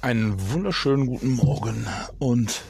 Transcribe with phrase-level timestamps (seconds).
[0.00, 1.86] Einen wunderschönen guten Morgen
[2.18, 2.62] und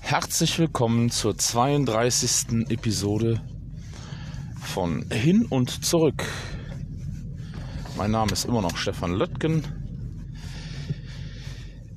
[0.00, 2.70] herzlich willkommen zur 32.
[2.70, 3.42] Episode
[4.62, 6.24] von Hin und Zurück.
[7.98, 9.62] Mein Name ist immer noch Stefan Löttgen.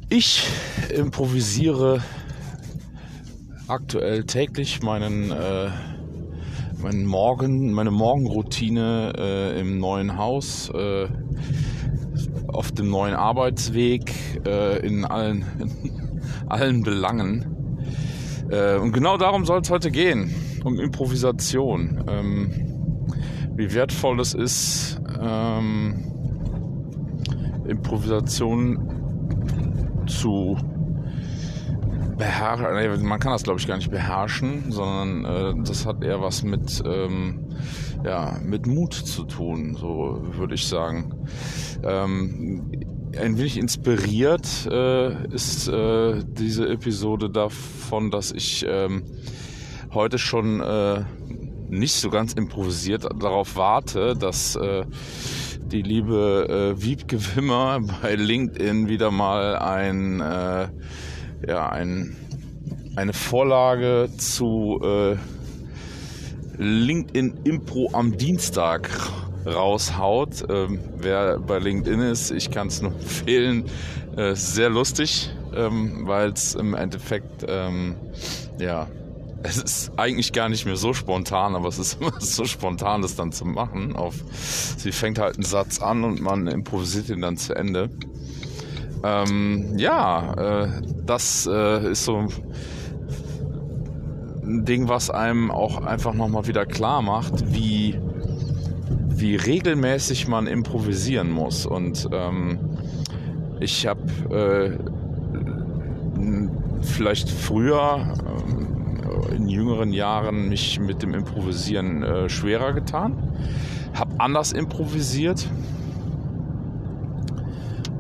[0.10, 0.44] Ich
[0.90, 2.04] improvisiere
[3.68, 5.70] aktuell täglich meinen, äh,
[6.82, 10.70] meinen Morgen, meine Morgenroutine äh, im neuen Haus.
[10.70, 11.08] Äh,
[12.48, 14.12] auf dem neuen Arbeitsweg
[14.46, 15.72] äh, in, allen, in
[16.48, 17.46] allen Belangen.
[18.50, 22.04] Äh, und genau darum soll es heute gehen, um Improvisation.
[22.08, 22.50] Ähm,
[23.56, 26.04] wie wertvoll es ist, ähm,
[27.68, 28.80] Improvisation
[30.08, 30.58] zu
[32.18, 33.06] beherrschen.
[33.06, 36.82] Man kann das, glaube ich, gar nicht beherrschen, sondern äh, das hat eher was mit,
[36.86, 37.48] ähm,
[38.04, 41.14] ja, mit Mut zu tun, so würde ich sagen.
[41.84, 42.72] Ähm,
[43.18, 49.04] ein wenig inspiriert äh, ist äh, diese Episode davon, dass ich ähm,
[49.94, 51.04] heute schon äh,
[51.70, 54.86] nicht so ganz improvisiert darauf warte, dass äh,
[55.72, 60.68] die liebe äh, Wiebke Wimmer bei LinkedIn wieder mal ein, äh,
[61.46, 62.16] ja, ein,
[62.96, 65.18] eine Vorlage zu äh,
[66.58, 68.90] LinkedIn Impro am Dienstag
[69.46, 70.46] raushaut.
[70.50, 73.66] Ähm, wer bei LinkedIn ist, ich kann es nur empfehlen.
[74.16, 77.96] Äh, sehr lustig, ähm, weil es im Endeffekt, ähm,
[78.58, 78.88] ja,
[79.44, 83.16] es ist eigentlich gar nicht mehr so spontan, aber es ist immer so spontan, das
[83.16, 83.96] dann zu machen.
[83.96, 84.16] Auf,
[84.78, 87.90] sie fängt halt einen Satz an und man improvisiert ihn dann zu Ende.
[89.04, 90.68] Ähm, ja, äh,
[91.06, 92.28] das äh, ist so
[94.44, 98.00] ein Ding, was einem auch einfach nochmal wieder klar macht, wie
[99.20, 101.66] wie regelmäßig man improvisieren muss.
[101.66, 102.60] Und ähm,
[103.60, 104.78] ich habe äh,
[106.82, 108.14] vielleicht früher
[109.32, 113.18] äh, in jüngeren Jahren mich mit dem Improvisieren äh, schwerer getan,
[113.94, 115.50] habe anders improvisiert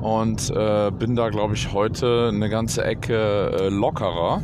[0.02, 4.41] und äh, bin da, glaube ich, heute eine ganze Ecke äh, lockerer.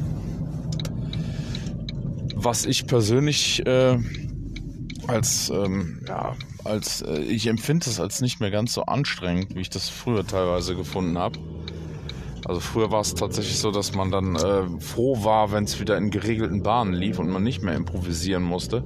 [2.36, 3.97] Was ich persönlich äh,
[5.08, 9.62] als ähm, ja, als äh, ich empfinde es als nicht mehr ganz so anstrengend, wie
[9.62, 11.40] ich das früher teilweise gefunden habe.
[12.46, 15.97] Also früher war es tatsächlich so, dass man dann äh, froh war, wenn es wieder
[15.97, 18.84] in geregelten Bahnen lief und man nicht mehr improvisieren musste,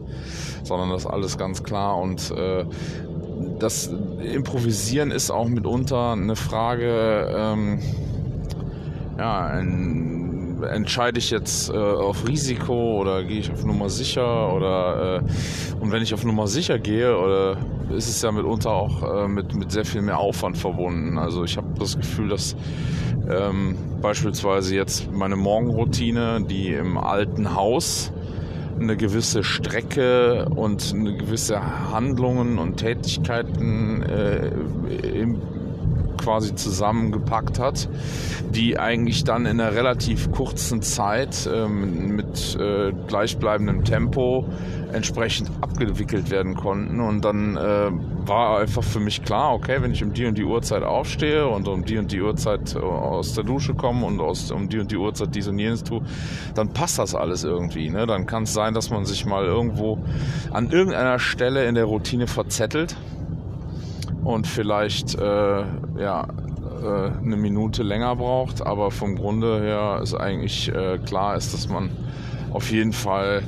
[0.64, 2.66] sondern das alles ganz klar und äh,
[3.60, 7.80] das Improvisieren ist auch mitunter eine Frage, ähm,
[9.18, 10.28] ja, ein
[10.64, 15.92] entscheide ich jetzt äh, auf Risiko oder gehe ich auf Nummer sicher oder äh, und
[15.92, 17.58] wenn ich auf Nummer sicher gehe oder
[17.96, 21.18] ist es ja mitunter auch äh, mit, mit sehr viel mehr Aufwand verbunden.
[21.18, 22.56] Also ich habe das Gefühl, dass
[23.30, 28.12] ähm, beispielsweise jetzt meine Morgenroutine, die im alten Haus
[28.80, 34.50] eine gewisse Strecke und eine gewisse Handlungen und Tätigkeiten äh,
[35.20, 35.42] im
[36.28, 37.88] quasi zusammengepackt hat,
[38.50, 44.46] die eigentlich dann in einer relativ kurzen Zeit ähm, mit äh, gleichbleibendem Tempo
[44.92, 47.00] entsprechend abgewickelt werden konnten.
[47.00, 47.92] Und dann äh,
[48.28, 51.70] war einfach für mich klar, okay, wenn ich um die und die Uhrzeit aufstehe und
[51.70, 54.92] um die und die Uhrzeit äh, aus der Dusche komme und aus, um die und
[54.92, 56.02] die Uhrzeit dies und jenes tue,
[56.56, 57.90] dann passt das alles irgendwie.
[57.90, 58.06] Ne?
[58.06, 59.98] Dann kann es sein, dass man sich mal irgendwo
[60.52, 62.98] an irgendeiner Stelle in der Routine verzettelt
[64.28, 65.64] und vielleicht äh,
[65.98, 66.28] ja,
[66.84, 71.70] äh, eine Minute länger braucht, aber vom Grunde her ist eigentlich äh, klar ist, dass
[71.70, 71.90] man
[72.52, 73.42] auf jeden Fall,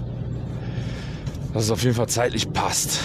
[1.53, 3.01] dass es auf jeden Fall zeitlich passt.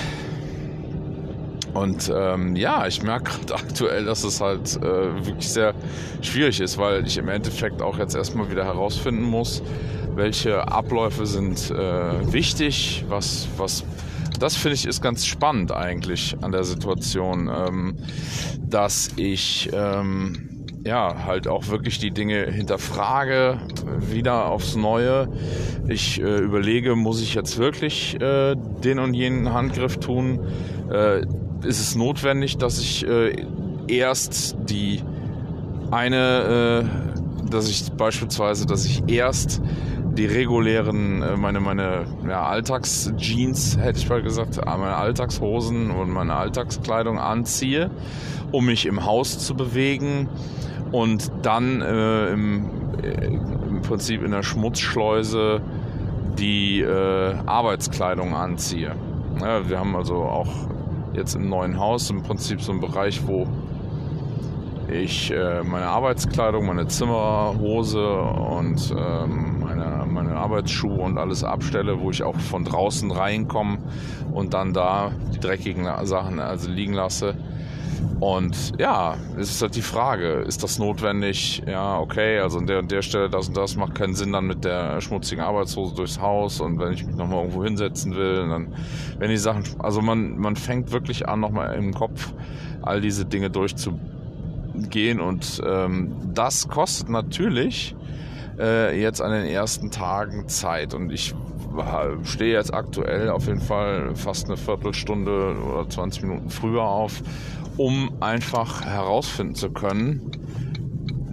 [1.72, 5.74] Und ähm, ja, ich merke gerade aktuell, dass es halt äh, wirklich sehr
[6.22, 9.64] schwierig ist, weil ich im Endeffekt auch jetzt erstmal wieder herausfinden muss,
[10.14, 13.82] welche Abläufe sind äh, wichtig, was, was
[14.39, 17.97] das finde ich ist ganz spannend eigentlich an der Situation, ähm,
[18.59, 23.59] dass ich ähm, ja halt auch wirklich die Dinge hinterfrage,
[24.01, 25.28] wieder aufs Neue.
[25.89, 28.54] Ich äh, überlege, muss ich jetzt wirklich äh,
[28.84, 30.41] den und jenen Handgriff tun?
[30.91, 31.22] Äh,
[31.66, 33.47] ist es notwendig, dass ich äh,
[33.89, 35.01] erst die
[35.91, 36.87] eine,
[37.47, 39.63] äh, dass ich beispielsweise, dass ich erst
[40.15, 46.11] die regulären, äh, meine, meine ja, Alltagsjeans, hätte ich mal gesagt, äh, meine Alltagshosen und
[46.11, 47.91] meine Alltagskleidung anziehe,
[48.53, 50.28] um mich im Haus zu bewegen
[50.93, 52.71] und dann äh, im,
[53.03, 55.61] äh, im Prinzip in der Schmutzschleuse
[56.39, 58.95] die äh, Arbeitskleidung anziehe.
[59.41, 60.49] Ja, wir haben also auch
[61.13, 63.47] jetzt im neuen Haus im Prinzip so einen Bereich, wo
[64.89, 72.10] ich äh, meine Arbeitskleidung, meine Zimmerhose und ähm, meine, meine Arbeitsschuhe und alles abstelle, wo
[72.10, 73.78] ich auch von draußen reinkomme
[74.33, 77.34] und dann da die dreckigen Sachen also liegen lasse.
[78.21, 81.63] Und ja, es ist halt die Frage, ist das notwendig?
[81.66, 84.47] Ja, okay, also an der und der Stelle das und das macht keinen Sinn dann
[84.47, 88.75] mit der schmutzigen Arbeitshose durchs Haus und wenn ich mich nochmal irgendwo hinsetzen will, dann,
[89.19, 92.33] wenn die Sachen, also man, man fängt wirklich an, nochmal im Kopf
[92.83, 93.51] all diese Dinge
[94.74, 97.94] durchzugehen und ähm, das kostet natürlich
[98.59, 101.34] äh, jetzt an den ersten Tagen Zeit und ich
[102.22, 107.22] stehe jetzt aktuell auf jeden Fall fast eine Viertelstunde oder 20 Minuten früher auf
[107.76, 110.30] um einfach herausfinden zu können.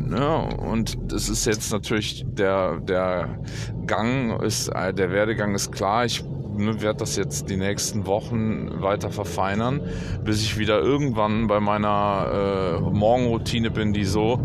[0.09, 3.39] Ja, und es ist jetzt natürlich der, der
[3.85, 6.05] Gang ist, äh, der Werdegang ist klar.
[6.05, 9.81] Ich ne, werde das jetzt die nächsten Wochen weiter verfeinern,
[10.23, 14.39] bis ich wieder irgendwann bei meiner äh, Morgenroutine bin, die so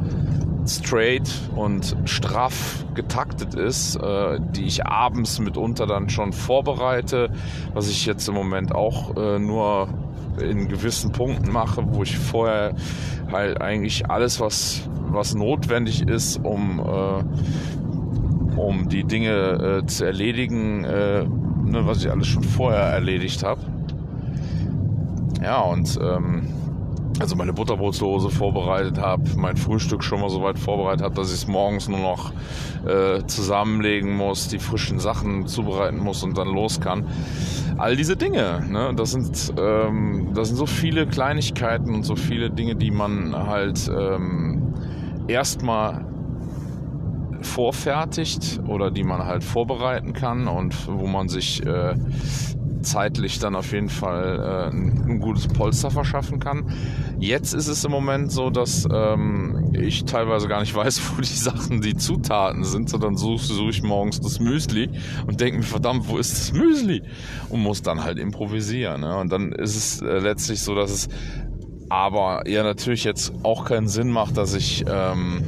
[0.67, 7.31] straight und straff getaktet ist, äh, die ich abends mitunter dann schon vorbereite,
[7.73, 9.88] was ich jetzt im Moment auch äh, nur
[10.41, 12.75] in gewissen Punkten mache, wo ich vorher
[13.31, 17.25] halt eigentlich alles, was, was notwendig ist, um, äh,
[18.59, 21.26] um die Dinge äh, zu erledigen, äh,
[21.66, 23.60] ne, was ich alles schon vorher erledigt habe.
[25.42, 26.48] Ja, und ähm,
[27.18, 31.36] also meine Butterbrotsdose vorbereitet habe, mein Frühstück schon mal so weit vorbereitet habe, dass ich
[31.36, 32.32] es morgens nur noch
[32.86, 37.06] äh, zusammenlegen muss, die frischen Sachen zubereiten muss und dann los kann.
[37.78, 42.50] All diese Dinge, ne, das sind ähm, das sind so viele Kleinigkeiten und so viele
[42.50, 44.74] Dinge, die man halt ähm,
[45.28, 46.04] erstmal
[47.46, 51.94] vorfertigt oder die man halt vorbereiten kann und wo man sich äh,
[52.87, 56.70] zeitlich dann auf jeden Fall äh, ein, gutes Polster verschaffen kann.
[57.19, 61.26] Jetzt ist es im Moment so, dass ähm, ich teilweise gar nicht weiß, wo die
[61.26, 64.90] Sachen, die Zutaten sind, sondern suche such ich morgens das Müsli
[65.26, 67.02] und denke mir, verdammt, wo ist das Müsli?
[67.49, 69.00] Und muss dann halt improvisieren.
[69.00, 69.16] Ne?
[69.19, 71.08] Und dann ist es äh, letztlich so, dass es
[71.88, 75.42] aber ja natürlich jetzt auch keinen Sinn macht, dass ich ähm,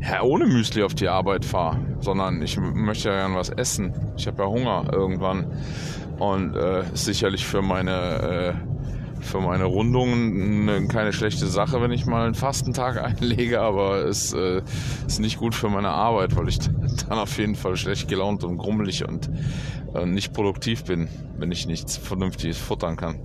[0.00, 3.92] ja, ohne Müsli auf die Arbeit fahre, sondern ich möchte ja gern was essen.
[4.16, 5.46] Ich habe ja Hunger irgendwann
[6.18, 8.70] und äh, sicherlich für meine äh,
[9.20, 14.32] für meine Rundungen eine, keine schlechte Sache, wenn ich mal einen Fastentag einlege, aber es
[14.32, 14.62] äh,
[15.06, 16.58] ist nicht gut für meine Arbeit, weil ich
[17.08, 19.30] dann auf jeden Fall schlecht gelaunt und grummelig und
[19.94, 23.20] äh, nicht produktiv bin, wenn ich nichts Vernünftiges futtern kann.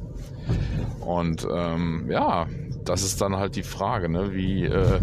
[1.00, 2.48] Und ähm, ja,
[2.83, 4.33] das ist dann halt die Frage, ne?
[4.33, 5.00] wie äh,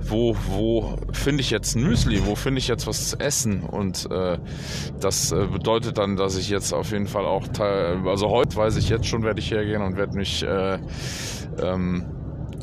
[0.00, 4.08] wo, wo finde ich jetzt ein Müsli, wo finde ich jetzt was zu essen und
[4.10, 4.38] äh,
[5.00, 8.76] das äh, bedeutet dann, dass ich jetzt auf jeden Fall auch, teil, also heute weiß
[8.76, 10.78] ich jetzt schon, werde ich hergehen und werde mich äh,
[11.62, 12.06] ähm,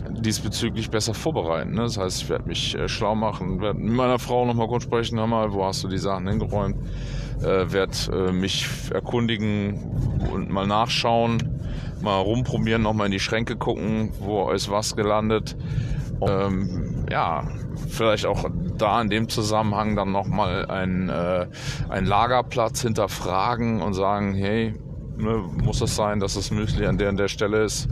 [0.09, 1.71] diesbezüglich besser vorbereiten.
[1.71, 1.83] Ne?
[1.83, 5.19] Das heißt, ich werde mich äh, schlau machen, werde mit meiner Frau nochmal kurz sprechen,
[5.19, 6.77] hör mal, wo hast du die Sachen hingeräumt,
[7.41, 11.37] äh, werde äh, mich erkundigen und mal nachschauen,
[12.01, 15.55] mal rumprobieren, nochmal in die Schränke gucken, wo ist was gelandet
[16.21, 17.43] ähm, ja,
[17.89, 18.45] vielleicht auch
[18.77, 21.47] da in dem Zusammenhang dann nochmal ein, äh,
[21.89, 24.73] ein Lagerplatz hinterfragen und sagen, hey,
[25.17, 27.87] ne, muss es sein, dass das Müsli an der und der Stelle ist?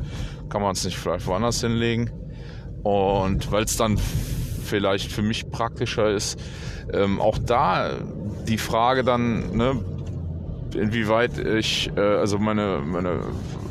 [0.50, 2.12] Kann man es nicht vielleicht woanders hinlegen?
[2.84, 6.40] Und weil es dann vielleicht für mich praktischer ist,
[6.92, 7.92] ähm, auch da
[8.48, 9.80] die Frage dann, ne,
[10.76, 13.22] inwieweit ich, äh, also meine, meine,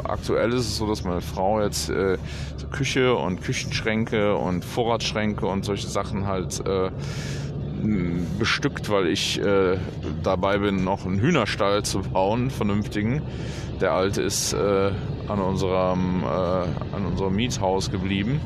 [0.04, 2.18] aktuell ist es so, dass meine Frau jetzt äh,
[2.56, 6.90] so Küche und Küchenschränke und Vorratsschränke und solche Sachen halt äh,
[8.38, 9.76] bestückt, weil ich äh,
[10.23, 13.23] dabei bin, noch einen Hühnerstall zu bauen, vernünftigen.
[13.80, 14.90] Der alte ist äh,
[15.28, 18.40] an unserem, äh, an unserem Mietshaus geblieben.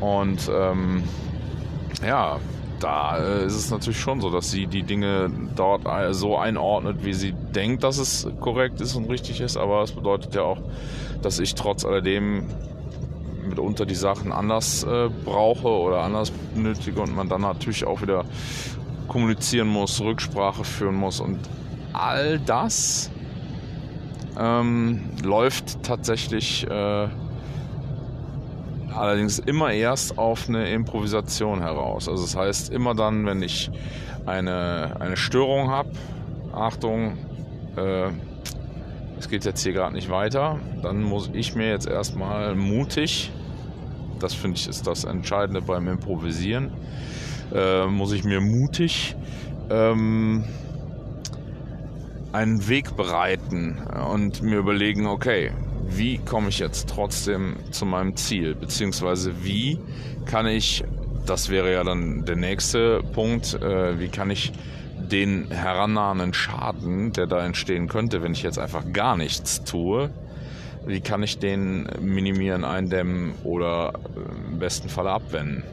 [0.00, 1.02] Und ähm,
[2.06, 2.38] ja,
[2.80, 7.04] da äh, ist es natürlich schon so, dass sie die Dinge dort äh, so einordnet,
[7.04, 9.56] wie sie denkt, dass es korrekt ist und richtig ist.
[9.56, 10.58] Aber es bedeutet ja auch,
[11.22, 12.48] dass ich trotz alledem
[13.48, 18.24] mitunter die Sachen anders äh, brauche oder anders benötige und man dann natürlich auch wieder
[19.08, 21.38] kommunizieren muss, Rücksprache führen muss und
[21.92, 23.10] all das
[24.38, 27.08] ähm, läuft tatsächlich äh,
[28.96, 32.08] allerdings immer erst auf eine Improvisation heraus.
[32.08, 33.70] Also das heißt, immer dann, wenn ich
[34.26, 35.90] eine, eine Störung habe,
[36.52, 37.16] Achtung,
[37.76, 38.08] äh,
[39.18, 43.32] es geht jetzt hier gerade nicht weiter, dann muss ich mir jetzt erstmal mutig,
[44.18, 46.70] das finde ich ist das Entscheidende beim Improvisieren,
[47.54, 49.16] äh, muss ich mir mutig
[49.70, 50.44] ähm,
[52.32, 53.78] einen Weg bereiten
[54.12, 55.52] und mir überlegen, okay,
[55.88, 58.54] wie komme ich jetzt trotzdem zu meinem Ziel?
[58.54, 59.78] Beziehungsweise wie
[60.26, 60.84] kann ich,
[61.26, 64.52] das wäre ja dann der nächste Punkt, äh, wie kann ich
[64.98, 70.10] den herannahenden Schaden, der da entstehen könnte, wenn ich jetzt einfach gar nichts tue,
[70.86, 73.92] wie kann ich den minimieren, eindämmen oder
[74.50, 75.64] im besten Fall abwenden?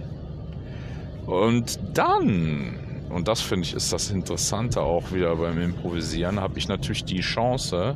[1.25, 2.75] Und dann,
[3.09, 7.21] und das finde ich ist das Interessante auch wieder beim Improvisieren, habe ich natürlich die
[7.21, 7.95] Chance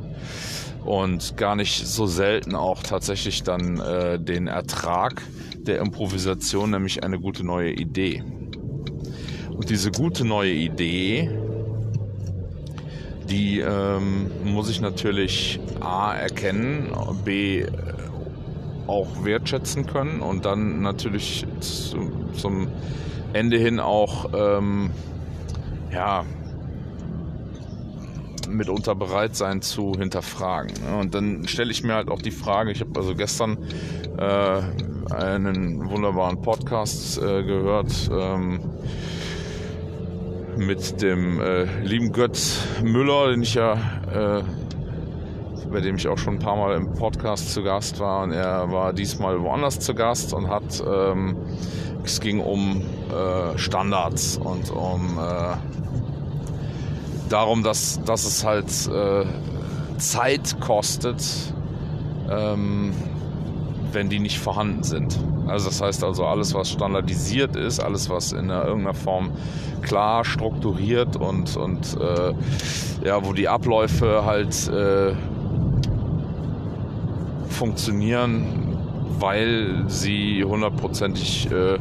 [0.88, 5.22] und gar nicht so selten auch tatsächlich dann äh, den Ertrag
[5.58, 8.24] der Improvisation, nämlich eine gute neue Idee.
[9.50, 11.30] Und diese gute neue Idee,
[13.28, 16.90] die ähm, muss ich natürlich A erkennen,
[17.22, 17.66] B
[18.86, 22.68] auch wertschätzen können und dann natürlich zu, zum
[23.34, 24.88] Ende hin auch ähm,
[25.92, 26.24] ja,
[28.48, 30.72] mitunter bereit sein zu hinterfragen.
[31.00, 33.58] Und dann stelle ich mir halt auch die Frage, ich habe also gestern
[34.18, 38.60] äh, einen wunderbaren Podcast äh, gehört ähm,
[40.56, 43.74] mit dem äh, lieben Götz Müller, den ich ja
[44.12, 44.42] äh,
[45.70, 48.22] bei dem ich auch schon ein paar Mal im Podcast zu Gast war.
[48.22, 51.36] Und er war diesmal woanders zu Gast und hat, ähm,
[52.04, 55.56] es ging um äh, Standards und um äh,
[57.28, 59.24] darum, dass, dass es halt äh,
[59.98, 61.22] Zeit kostet,
[62.30, 62.92] ähm,
[63.92, 65.18] wenn die nicht vorhanden sind.
[65.46, 69.30] Also das heißt also alles, was standardisiert ist, alles, was in irgendeiner Form
[69.82, 72.34] klar strukturiert und, und äh,
[73.06, 75.14] ja, wo die Abläufe halt äh,
[77.48, 78.76] funktionieren,
[79.18, 81.78] weil sie hundertprozentig äh,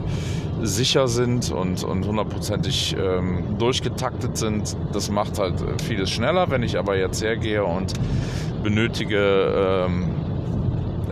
[0.62, 4.76] sicher sind und, und hundertprozentig ähm, durchgetaktet sind.
[4.94, 6.50] Das macht halt vieles schneller.
[6.50, 7.94] Wenn ich aber jetzt hergehe und
[8.64, 10.10] benötige, ähm,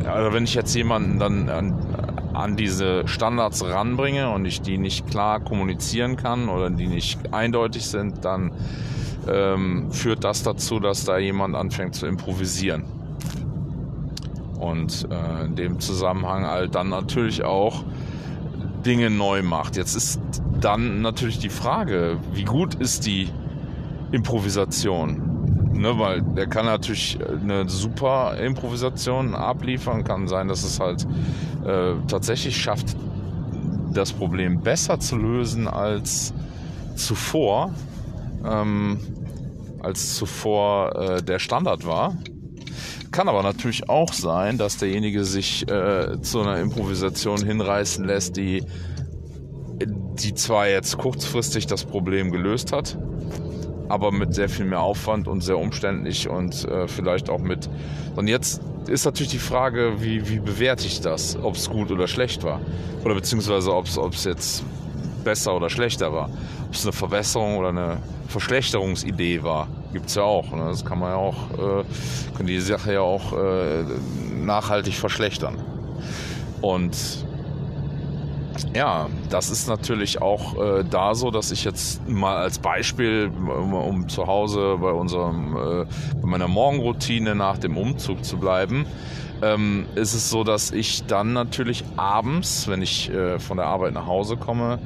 [0.08, 1.74] also wenn ich jetzt jemanden dann an,
[2.34, 7.86] an diese Standards ranbringe und ich die nicht klar kommunizieren kann oder die nicht eindeutig
[7.86, 8.52] sind, dann
[9.28, 12.84] ähm, führt das dazu, dass da jemand anfängt zu improvisieren.
[14.60, 17.84] Und äh, in dem Zusammenhang halt dann natürlich auch
[18.86, 19.76] Dinge neu macht.
[19.76, 20.22] Jetzt ist
[20.62, 23.30] dann natürlich die Frage, wie gut ist die
[24.12, 25.72] Improvisation?
[25.74, 30.06] Ne, weil der kann natürlich eine super Improvisation abliefern.
[30.06, 31.06] Kann sein, dass es halt
[31.66, 32.96] äh, tatsächlich schafft,
[33.94, 36.34] das Problem besser zu lösen als
[36.96, 37.74] zuvor,
[38.46, 39.00] ähm,
[39.82, 42.14] als zuvor äh, der Standard war.
[43.16, 48.62] Kann aber natürlich auch sein, dass derjenige sich äh, zu einer Improvisation hinreißen lässt, die,
[49.80, 52.98] die zwar jetzt kurzfristig das Problem gelöst hat,
[53.88, 57.70] aber mit sehr viel mehr Aufwand und sehr umständlich und äh, vielleicht auch mit.
[58.18, 62.10] Und jetzt ist natürlich die Frage, wie, wie bewerte ich das, ob es gut oder
[62.10, 62.60] schlecht war.
[63.06, 64.66] Oder beziehungsweise ob es jetzt
[65.24, 66.30] besser oder schlechter war.
[66.68, 69.70] Ob es eine Verbesserung oder eine Verschlechterungsidee war.
[69.96, 70.52] Gibt es ja auch.
[70.52, 70.66] Ne?
[70.66, 71.86] Das kann man ja auch, äh,
[72.36, 73.86] kann die Sache ja auch äh,
[74.44, 75.56] nachhaltig verschlechtern.
[76.60, 76.98] Und
[78.74, 83.74] ja, das ist natürlich auch äh, da so, dass ich jetzt mal als Beispiel, um,
[83.74, 85.86] um zu Hause bei unserem, äh,
[86.22, 88.86] bei meiner Morgenroutine nach dem Umzug zu bleiben,
[89.42, 93.94] ähm, ist es so, dass ich dann natürlich abends, wenn ich äh, von der Arbeit
[93.94, 94.78] nach Hause komme,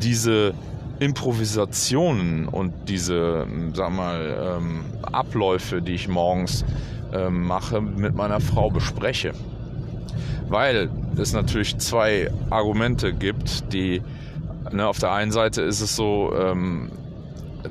[0.00, 0.54] diese
[0.98, 6.64] Improvisationen und diese, sag mal, ähm, Abläufe, die ich morgens
[7.12, 9.32] ähm, mache, mit meiner Frau bespreche.
[10.48, 14.02] Weil es natürlich zwei Argumente gibt, die
[14.72, 16.90] ne, auf der einen Seite ist es so, ähm,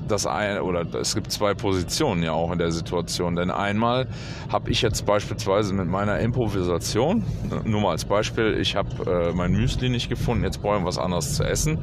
[0.07, 3.35] das eine oder es gibt zwei Positionen ja auch in der Situation.
[3.35, 4.07] Denn einmal
[4.51, 7.23] habe ich jetzt beispielsweise mit meiner Improvisation,
[7.63, 10.97] nur mal als Beispiel, ich habe äh, mein Müsli nicht gefunden, jetzt brauche ich was
[10.97, 11.79] anderes zu essen.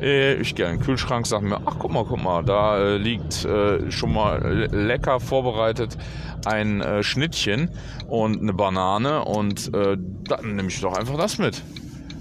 [0.00, 2.96] Äh, ich gehe in den Kühlschrank, sage mir, ach guck mal, guck mal, da äh,
[2.96, 5.96] liegt äh, schon mal lecker vorbereitet
[6.44, 7.70] ein äh, Schnittchen
[8.08, 11.62] und eine Banane und äh, dann nehme ich doch einfach das mit.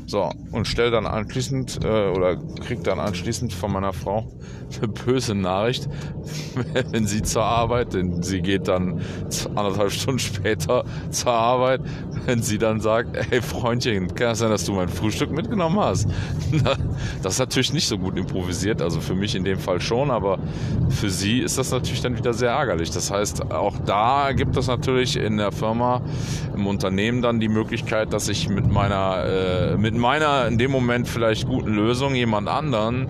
[0.10, 4.26] So, und stell dann anschließend äh, oder krieg dann anschließend von meiner Frau
[4.78, 5.90] eine böse Nachricht,
[6.92, 9.02] wenn sie zur Arbeit, denn sie geht dann
[9.54, 11.82] anderthalb Stunden später zur Arbeit,
[12.26, 16.08] wenn sie dann sagt, hey Freundchen, kann es sein, dass du mein Frühstück mitgenommen hast?
[17.22, 20.40] Das ist natürlich nicht so gut improvisiert, also für mich in dem Fall schon, aber
[20.90, 22.90] für sie ist das natürlich dann wieder sehr ärgerlich.
[22.90, 26.02] Das heißt, auch da gibt es natürlich in der Firma,
[26.56, 31.08] im Unternehmen dann die Möglichkeit, dass ich mit meiner, äh, mit meiner in dem Moment
[31.08, 33.08] vielleicht guten Lösung jemand anderen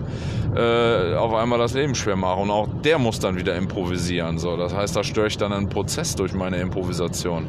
[0.54, 2.40] äh, auf einmal das Leben schwer mache.
[2.40, 4.38] Und auch der muss dann wieder improvisieren.
[4.38, 4.56] So.
[4.56, 7.46] Das heißt, da störe ich dann einen Prozess durch meine Improvisation.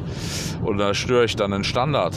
[0.64, 2.14] Oder störe ich dann einen Standard.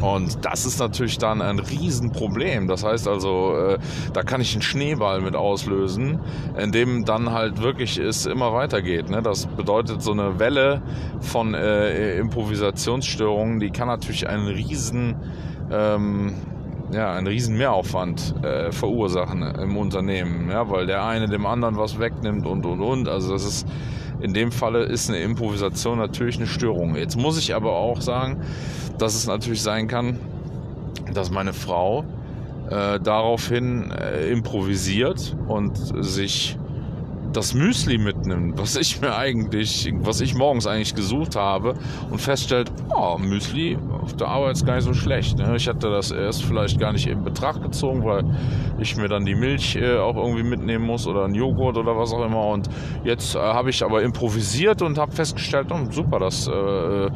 [0.00, 2.68] Und das ist natürlich dann ein Riesenproblem.
[2.68, 3.78] Das heißt also, äh,
[4.12, 6.20] da kann ich einen Schneeball mit auslösen,
[6.58, 9.10] in dem dann halt wirklich es immer weitergeht.
[9.10, 9.22] Ne?
[9.22, 10.82] Das bedeutet, so eine Welle
[11.20, 15.16] von äh, Improvisationsstörungen, die kann natürlich einen riesen
[15.70, 16.34] ähm,
[16.92, 21.98] ja, einen riesen Mehraufwand äh, verursachen im Unternehmen, ja, weil der eine dem anderen was
[21.98, 23.08] wegnimmt und und und.
[23.08, 23.68] Also das ist
[24.20, 26.94] in dem Falle ist eine Improvisation natürlich eine Störung.
[26.96, 28.42] Jetzt muss ich aber auch sagen,
[28.98, 30.18] dass es natürlich sein kann,
[31.14, 32.04] dass meine Frau
[32.68, 36.58] äh, daraufhin äh, improvisiert und sich
[37.32, 41.74] das Müsli mitnimmt, was ich mir eigentlich, was ich morgens eigentlich gesucht habe
[42.10, 45.38] und feststellt, oh, Müsli auf der Arbeit ist gar nicht so schlecht.
[45.38, 45.54] Ne?
[45.56, 48.24] Ich hatte das erst vielleicht gar nicht in Betracht gezogen, weil
[48.78, 52.12] ich mir dann die Milch äh, auch irgendwie mitnehmen muss oder ein Joghurt oder was
[52.12, 52.46] auch immer.
[52.46, 52.68] Und
[53.04, 57.10] jetzt äh, habe ich aber improvisiert und habe festgestellt, oh, super, das äh,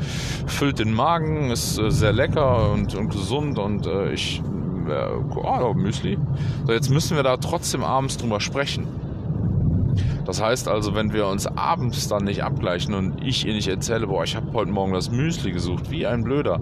[0.46, 4.42] füllt den Magen, ist äh, sehr lecker und, und gesund und äh, ich,
[4.88, 6.18] äh, oh, Müsli.
[6.66, 9.03] So, jetzt müssen wir da trotzdem abends drüber sprechen.
[10.24, 14.06] Das heißt also, wenn wir uns abends dann nicht abgleichen und ich ihr nicht erzähle,
[14.06, 16.60] boah, ich habe heute Morgen das Müsli gesucht, wie ein Blöder,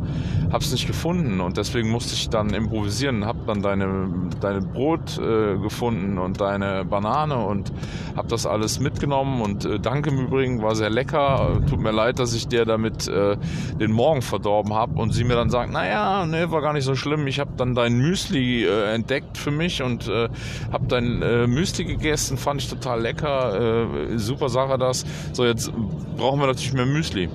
[0.53, 4.09] hab's nicht gefunden und deswegen musste ich dann improvisieren, hab dann deine,
[4.41, 7.73] deine Brot äh, gefunden und deine Banane und
[8.17, 11.61] hab das alles mitgenommen und äh, danke im Übrigen, war sehr lecker.
[11.69, 13.37] Tut mir leid, dass ich dir damit äh,
[13.79, 16.95] den Morgen verdorben habe und sie mir dann sagt, naja, nee, war gar nicht so
[16.95, 17.27] schlimm.
[17.27, 20.29] Ich habe dann dein Müsli äh, entdeckt für mich und äh,
[20.73, 25.05] habe dein äh, Müsli gegessen, fand ich total lecker äh, super Sache das.
[25.33, 25.73] So, jetzt
[26.17, 27.29] brauchen wir natürlich mehr Müsli.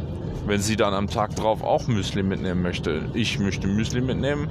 [0.46, 4.48] Wenn sie dann am Tag drauf auch Müsli mitnehmen möchte, ich möchte Müsli mitnehmen,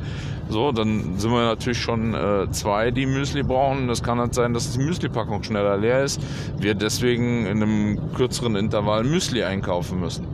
[0.49, 3.89] so, dann sind wir natürlich schon äh, zwei, die Müsli brauchen.
[3.89, 6.21] Das kann halt sein, dass die Müsli-Packung schneller leer ist.
[6.59, 10.27] Wir deswegen in einem kürzeren Intervall Müsli einkaufen müssen.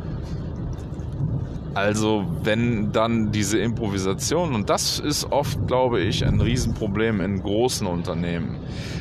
[1.74, 7.86] Also wenn dann diese Improvisation, und das ist oft, glaube ich, ein Riesenproblem in großen
[7.86, 8.56] Unternehmen,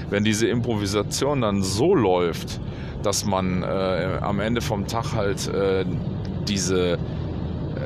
[0.10, 2.62] wenn diese Improvisation dann so läuft,
[3.04, 5.86] dass man äh, am Ende vom Tag halt äh,
[6.48, 6.98] diese,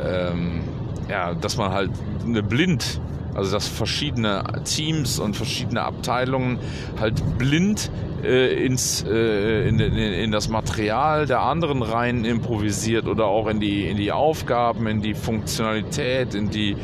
[0.05, 0.61] ähm,
[1.09, 1.91] ja, dass man halt
[2.23, 2.99] eine blind
[3.35, 6.59] also dass verschiedene Teams und verschiedene Abteilungen
[6.99, 7.91] halt blind
[8.23, 13.59] äh, ins, äh, in, in, in, das Material der anderen rein improvisiert oder auch in
[13.59, 16.75] die, in die Aufgaben, in die Funktionalität, in die,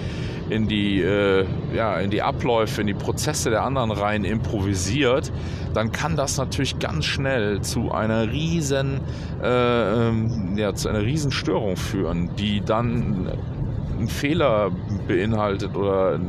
[0.50, 5.32] in die, äh, ja, in die Abläufe, in die Prozesse der anderen rein improvisiert,
[5.74, 9.00] dann kann das natürlich ganz schnell zu einer riesen,
[9.42, 13.32] äh, ähm, ja, zu einer riesen Störung führen, die dann
[14.02, 14.72] einen Fehler
[15.08, 16.20] beinhaltet oder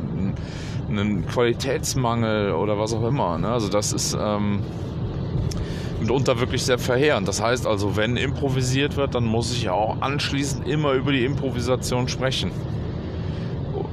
[0.89, 3.37] einen Qualitätsmangel oder was auch immer.
[3.37, 3.49] Ne?
[3.49, 4.59] Also das ist ähm,
[5.99, 7.27] mitunter wirklich sehr verheerend.
[7.27, 12.07] Das heißt also, wenn improvisiert wird, dann muss ich auch anschließend immer über die Improvisation
[12.07, 12.51] sprechen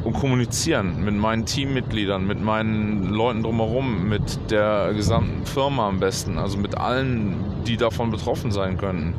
[0.05, 6.37] und kommunizieren mit meinen Teammitgliedern, mit meinen Leuten drumherum, mit der gesamten Firma am besten,
[6.37, 9.14] also mit allen, die davon betroffen sein könnten.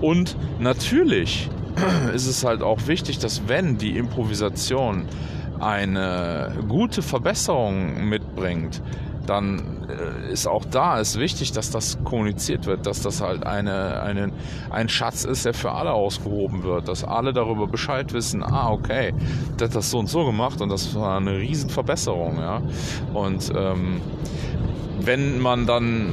[0.00, 1.48] Und natürlich
[2.14, 5.06] ist es halt auch wichtig, dass wenn die Improvisation
[5.60, 8.82] eine gute Verbesserung mitbringt,
[9.26, 14.02] dann äh, ist auch da ist wichtig, dass das kommuniziert wird, dass das halt eine,
[14.02, 14.32] eine,
[14.70, 19.14] ein Schatz ist, der für alle ausgehoben wird, dass alle darüber Bescheid wissen, ah, okay,
[19.58, 22.62] der hat das so und so gemacht und das war eine Riesenverbesserung, ja.
[23.14, 24.00] Und ähm,
[25.00, 26.12] wenn man dann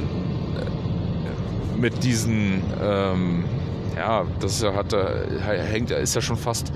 [1.76, 3.44] mit diesen ähm,
[3.96, 4.94] ja, das hat,
[5.42, 6.72] hängt, ist ja schon fast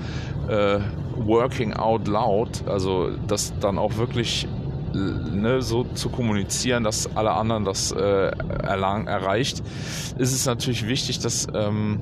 [0.47, 0.79] äh,
[1.15, 4.47] working out loud, also das dann auch wirklich
[4.93, 8.31] ne, so zu kommunizieren, dass alle anderen das äh,
[8.63, 9.61] erlang, erreicht,
[10.17, 11.99] ist es natürlich wichtig, dass ähm,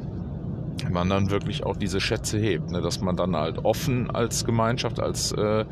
[0.92, 2.82] man dann wirklich auch diese Schätze hebt, ne?
[2.82, 5.66] dass man dann halt offen als Gemeinschaft, als äh,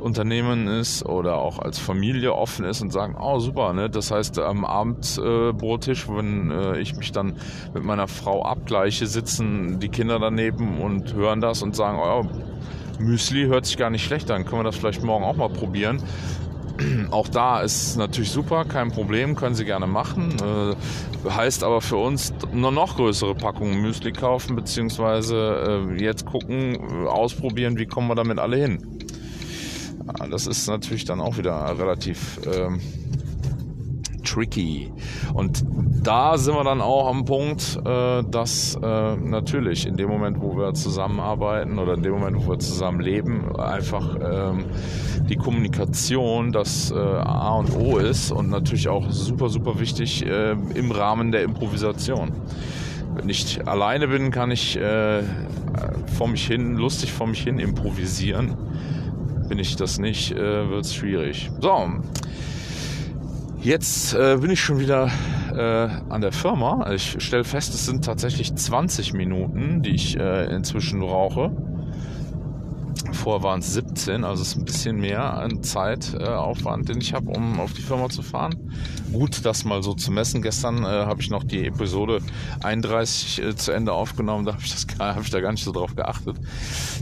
[0.00, 3.90] Unternehmen ist oder auch als Familie offen ist und sagen, oh super, ne?
[3.90, 7.34] das heißt am Abendbrottisch, äh, wenn äh, ich mich dann
[7.72, 12.26] mit meiner Frau abgleiche, sitzen die Kinder daneben und hören das und sagen, oh,
[12.98, 16.02] Müsli hört sich gar nicht schlecht an, können wir das vielleicht morgen auch mal probieren.
[17.10, 20.36] Auch da ist natürlich super, kein Problem, können Sie gerne machen.
[20.42, 27.06] Äh, heißt aber für uns nur noch größere Packungen Müsli kaufen, beziehungsweise äh, jetzt gucken,
[27.06, 28.78] ausprobieren, wie kommen wir damit alle hin.
[30.30, 32.80] Das ist natürlich dann auch wieder relativ ähm,
[34.24, 34.92] tricky.
[35.32, 35.64] Und
[36.02, 40.56] da sind wir dann auch am Punkt, äh, dass äh, natürlich in dem Moment, wo
[40.56, 44.64] wir zusammenarbeiten oder in dem Moment, wo wir zusammen leben, einfach ähm,
[45.28, 50.52] die Kommunikation das äh, A und O ist und natürlich auch super, super wichtig äh,
[50.52, 52.32] im Rahmen der Improvisation.
[53.14, 55.22] Wenn ich alleine bin, kann ich äh,
[56.16, 58.56] vor mich hin, lustig vor mich hin improvisieren.
[59.48, 61.50] Bin ich das nicht, äh, wird es schwierig.
[61.60, 61.88] So,
[63.64, 65.10] jetzt äh, bin ich schon wieder
[65.52, 66.92] äh, an der Firma.
[66.92, 71.50] Ich stelle fest, es sind tatsächlich 20 Minuten, die ich äh, inzwischen brauche.
[73.24, 77.14] Vorher waren es 17, also es ist ein bisschen mehr an Zeitaufwand, äh, den ich
[77.14, 78.70] habe, um auf die Firma zu fahren.
[79.14, 80.42] Gut, das mal so zu messen.
[80.42, 82.20] Gestern äh, habe ich noch die Episode
[82.62, 85.96] 31 äh, zu Ende aufgenommen, da habe ich, hab ich da gar nicht so drauf
[85.96, 86.36] geachtet.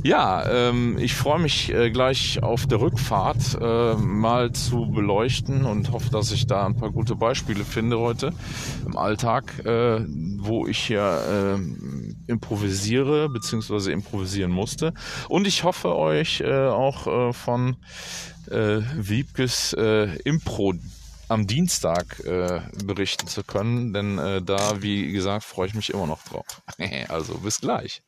[0.04, 5.90] Ja, ähm, ich freue mich äh, gleich auf der Rückfahrt äh, mal zu beleuchten und
[5.90, 8.32] hoffe, dass ich da ein paar gute Beispiele finde heute
[8.87, 10.04] im Alltag, äh,
[10.38, 11.58] wo ich hier
[12.33, 13.92] improvisiere bzw.
[13.92, 14.92] improvisieren musste.
[15.29, 17.77] Und ich hoffe, euch äh, auch äh, von
[18.51, 20.75] äh, Wiebkes äh, Impro
[21.29, 26.07] am Dienstag äh, berichten zu können, denn äh, da, wie gesagt, freue ich mich immer
[26.07, 26.62] noch drauf.
[27.09, 28.03] also bis gleich.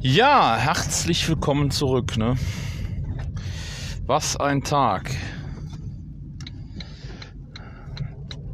[0.00, 2.16] Ja, herzlich willkommen zurück.
[2.16, 2.36] Ne?
[4.04, 5.14] Was ein Tag.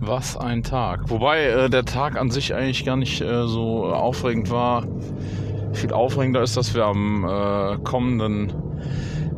[0.00, 1.10] Was ein Tag.
[1.10, 4.84] Wobei äh, der Tag an sich eigentlich gar nicht äh, so aufregend war.
[5.72, 8.52] Viel aufregender ist, dass wir am äh, kommenden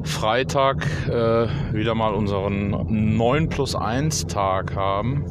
[0.02, 5.24] Freitag äh, wieder mal unseren 9 plus 1 Tag haben.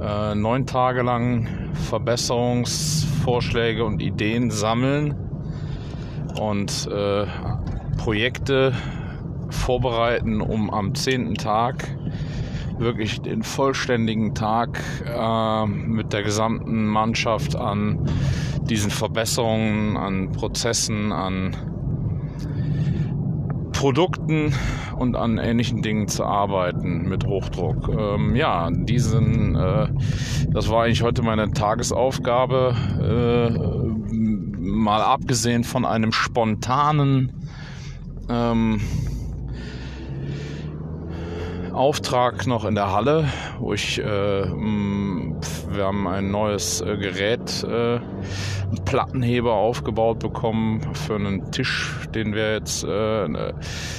[0.00, 1.48] Äh, neun Tage lang
[1.88, 5.14] Verbesserungsvorschläge und Ideen sammeln
[6.38, 7.26] und äh,
[7.96, 8.74] Projekte
[9.48, 11.96] vorbereiten, um am zehnten Tag
[12.78, 18.10] wirklich den vollständigen Tag äh, mit der gesamten Mannschaft an
[18.62, 21.56] diesen Verbesserungen, an Prozessen, an
[23.72, 24.54] Produkten
[24.98, 27.88] und an ähnlichen Dingen zu arbeiten mit Hochdruck.
[27.88, 29.88] Ähm, ja, diesen, äh,
[30.48, 34.16] das war eigentlich heute meine Tagesaufgabe, äh,
[34.58, 37.32] mal abgesehen von einem spontanen
[38.28, 38.80] ähm,
[41.76, 47.96] Auftrag noch in der Halle, wo ich, äh, wir haben ein neues äh, Gerät, äh,
[47.96, 53.52] einen Plattenheber aufgebaut bekommen für einen Tisch, den wir jetzt äh,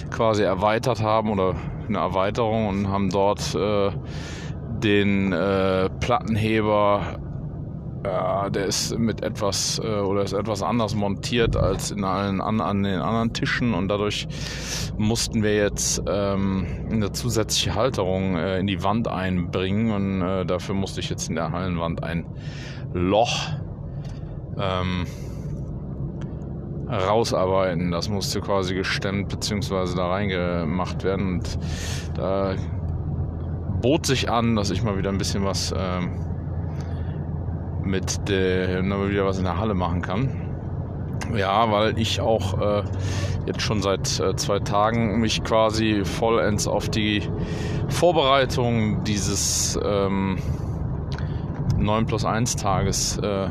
[0.10, 1.56] quasi erweitert haben oder
[1.88, 3.92] eine Erweiterung und haben dort äh,
[4.80, 7.20] den äh, Plattenheber
[8.06, 12.62] ja, der ist mit etwas äh, oder ist etwas anders montiert als in allen an,
[12.62, 14.28] an den anderen Tischen und dadurch
[14.98, 20.76] mussten wir jetzt ähm, eine zusätzliche Halterung äh, in die Wand einbringen und äh, dafür
[20.76, 22.26] musste ich jetzt in der Hallenwand ein
[22.94, 23.50] Loch
[24.60, 25.06] ähm,
[26.90, 27.92] rausarbeiten.
[27.92, 29.96] Das musste quasi gestemmt bzw.
[29.96, 31.60] da reingemacht werden und
[32.16, 32.56] da
[33.82, 36.27] bot sich an, dass ich mal wieder ein bisschen was ähm,
[37.88, 40.30] mit der, wieder was in der Halle machen kann.
[41.36, 42.84] Ja, weil ich auch äh,
[43.46, 47.24] jetzt schon seit äh, zwei Tagen mich quasi vollends auf die
[47.90, 50.38] Vorbereitung dieses ähm,
[51.78, 53.50] 9 plus 1 Tages äh,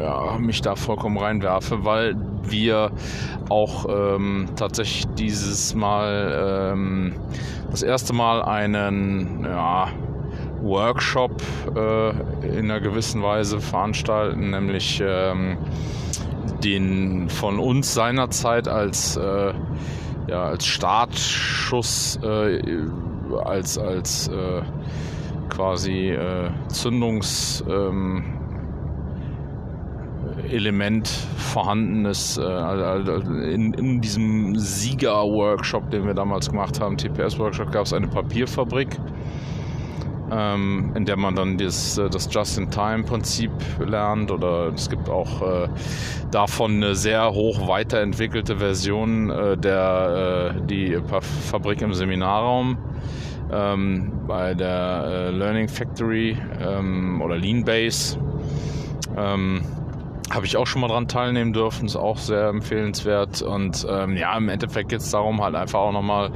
[0.00, 2.90] ja, mich da vollkommen reinwerfe, weil wir
[3.48, 7.14] auch ähm, tatsächlich dieses Mal ähm,
[7.70, 9.88] das erste Mal einen ja,
[10.64, 11.42] Workshop
[11.76, 12.10] äh,
[12.58, 15.58] in einer gewissen Weise veranstalten, nämlich ähm,
[16.62, 19.52] den von uns seinerzeit als, äh,
[20.28, 22.60] ja, als Startschuss, äh,
[23.44, 24.62] als, als äh,
[25.50, 27.62] quasi äh, Zündungs...
[27.68, 28.24] Ähm,
[30.50, 37.92] Element vorhandenes äh, in, in diesem Sieger-Workshop, den wir damals gemacht haben, TPS-Workshop, gab es
[37.92, 38.98] eine Papierfabrik
[40.30, 43.50] ähm, in der man dann das, äh, das Just-in-Time-Prinzip
[43.84, 45.68] lernt oder es gibt auch äh,
[46.30, 50.98] davon eine sehr hoch weiterentwickelte Version äh, der äh, die
[51.50, 52.78] Fabrik im Seminarraum
[53.52, 58.18] ähm, bei der äh, Learning Factory ähm, oder Lean Base.
[60.34, 63.40] Habe ich auch schon mal dran teilnehmen dürfen, ist auch sehr empfehlenswert.
[63.40, 66.32] Und ähm, ja, im Endeffekt geht es darum, halt einfach auch nochmal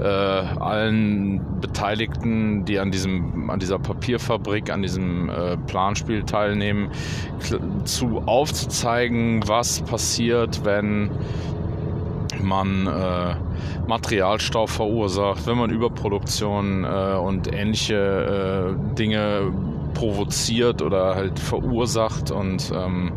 [0.00, 6.90] äh, allen Beteiligten, die an diesem, an dieser Papierfabrik, an diesem äh, Planspiel teilnehmen,
[7.84, 11.10] zu aufzuzeigen, was passiert, wenn
[12.42, 13.34] man äh,
[13.86, 19.52] Materialstau verursacht, wenn man Überproduktion äh, und ähnliche äh, Dinge
[19.94, 22.30] provoziert oder halt verursacht.
[22.30, 23.12] Und ähm,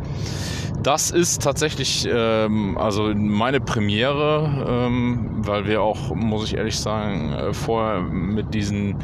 [0.84, 7.34] das ist tatsächlich ähm, also meine Premiere, ähm, weil wir auch, muss ich ehrlich sagen,
[7.34, 8.96] äh, vorher mit diesen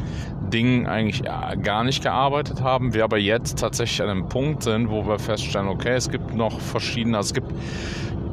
[0.54, 1.24] Dingen eigentlich
[1.62, 2.94] gar nicht gearbeitet haben.
[2.94, 6.60] Wir aber jetzt tatsächlich an einem Punkt sind, wo wir feststellen, okay, es gibt noch
[6.60, 7.52] verschiedene, also es gibt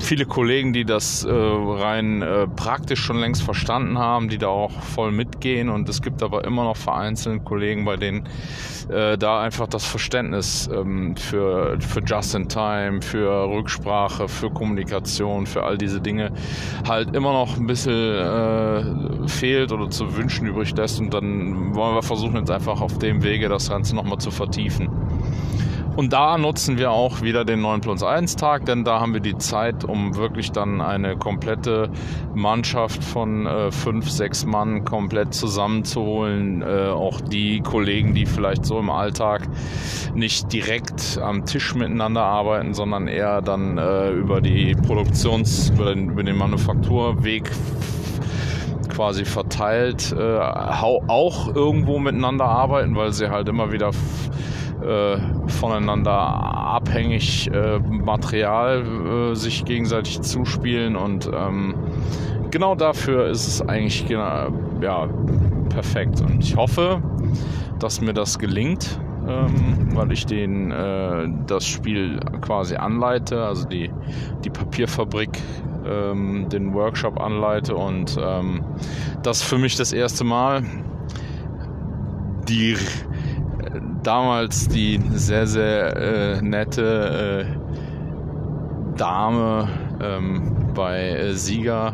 [0.01, 4.71] viele Kollegen, die das äh, rein äh, praktisch schon längst verstanden haben, die da auch
[4.71, 5.69] voll mitgehen.
[5.69, 8.27] Und es gibt aber immer noch vereinzelte Kollegen, bei denen
[8.89, 15.77] äh, da einfach das Verständnis ähm, für, für Just-in-Time, für Rücksprache, für Kommunikation, für all
[15.77, 16.31] diese Dinge
[16.87, 20.99] halt immer noch ein bisschen äh, fehlt oder zu wünschen übrig lässt.
[20.99, 24.89] Und dann wollen wir versuchen jetzt einfach auf dem Wege das Ganze nochmal zu vertiefen.
[25.95, 29.21] Und da nutzen wir auch wieder den 9 plus 1 Tag, denn da haben wir
[29.21, 31.89] die Zeit, um wirklich dann eine komplette
[32.35, 36.63] Mannschaft von äh, fünf, sechs Mann komplett zusammenzuholen.
[36.63, 39.47] Äh, auch die Kollegen, die vielleicht so im Alltag
[40.13, 46.09] nicht direkt am Tisch miteinander arbeiten, sondern eher dann äh, über die Produktions-, über den,
[46.09, 47.49] über den Manufakturweg
[49.01, 57.49] quasi verteilt äh, auch irgendwo miteinander arbeiten, weil sie halt immer wieder äh, voneinander abhängig
[57.51, 58.83] äh, Material
[59.31, 61.73] äh, sich gegenseitig zuspielen und ähm,
[62.51, 65.07] genau dafür ist es eigentlich ja,
[65.69, 66.21] perfekt.
[66.21, 67.01] Und ich hoffe,
[67.79, 73.89] dass mir das gelingt, ähm, weil ich den äh, das Spiel quasi anleite, also die,
[74.43, 75.31] die Papierfabrik
[75.85, 78.63] ähm, den Workshop anleite und ähm,
[79.23, 80.63] das für mich das erste Mal
[82.47, 82.75] die
[84.03, 89.69] damals die sehr, sehr äh, nette äh, Dame
[90.01, 91.93] ähm, bei äh, Sieger,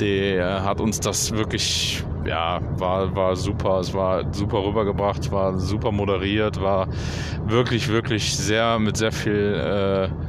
[0.00, 3.80] der hat uns das wirklich, ja, war, war super.
[3.80, 6.88] Es war super rübergebracht, war super moderiert, war
[7.46, 10.25] wirklich, wirklich sehr mit sehr viel äh,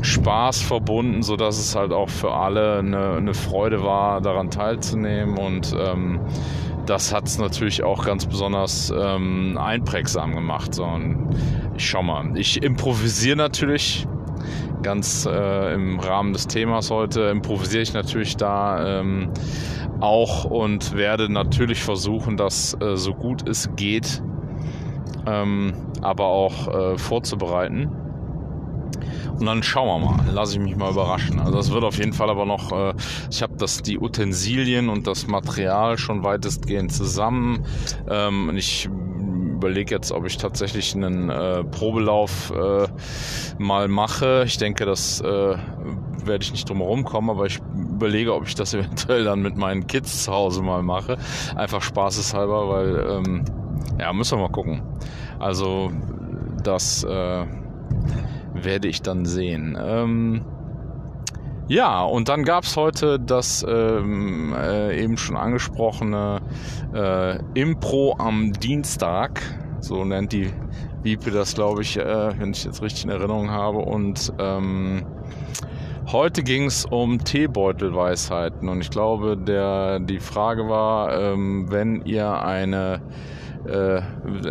[0.00, 5.74] Spaß verbunden, sodass es halt auch für alle eine, eine Freude war, daran teilzunehmen und
[5.78, 6.20] ähm,
[6.86, 10.74] das hat es natürlich auch ganz besonders ähm, einprägsam gemacht.
[10.74, 11.36] So, und
[11.76, 14.06] ich schau mal, ich improvisiere natürlich
[14.82, 19.30] ganz äh, im Rahmen des Themas heute, improvisiere ich natürlich da ähm,
[20.00, 24.22] auch und werde natürlich versuchen, das äh, so gut es geht,
[25.26, 27.90] ähm, aber auch äh, vorzubereiten.
[29.38, 30.32] Und dann schauen wir mal.
[30.32, 31.38] Lasse ich mich mal überraschen.
[31.38, 32.94] Also es wird auf jeden Fall aber noch, äh,
[33.30, 37.64] ich habe das die Utensilien und das Material schon weitestgehend zusammen.
[38.08, 38.88] Ähm, ich
[39.58, 42.86] überlege jetzt, ob ich tatsächlich einen äh, Probelauf äh,
[43.58, 44.44] mal mache.
[44.46, 45.56] Ich denke, das äh,
[46.24, 49.56] werde ich nicht drum herum kommen, aber ich überlege, ob ich das eventuell dann mit
[49.56, 51.16] meinen Kids zu Hause mal mache.
[51.56, 53.44] Einfach spaßeshalber, weil, ähm,
[53.98, 54.82] ja, müssen wir mal gucken.
[55.38, 55.90] Also,
[56.62, 57.46] das, äh,
[58.64, 59.76] werde ich dann sehen.
[59.80, 60.44] Ähm,
[61.68, 66.40] ja, und dann gab es heute das ähm, äh, eben schon angesprochene
[66.94, 69.42] äh, Impro am Dienstag.
[69.80, 70.50] So nennt die
[71.02, 73.78] Wipe das, glaube ich, äh, wenn ich jetzt richtig in Erinnerung habe.
[73.80, 75.04] Und ähm,
[76.10, 78.70] heute ging es um Teebeutelweisheiten.
[78.70, 83.02] Und ich glaube, der, die Frage war, ähm, wenn ihr eine
[83.66, 84.00] äh,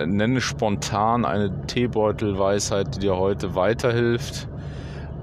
[0.06, 4.48] nenne spontan eine Teebeutelweisheit, die dir heute weiterhilft.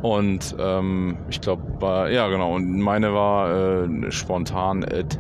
[0.03, 1.65] Und ähm, ich glaube,
[2.13, 5.19] ja genau, und meine war äh, spontan, et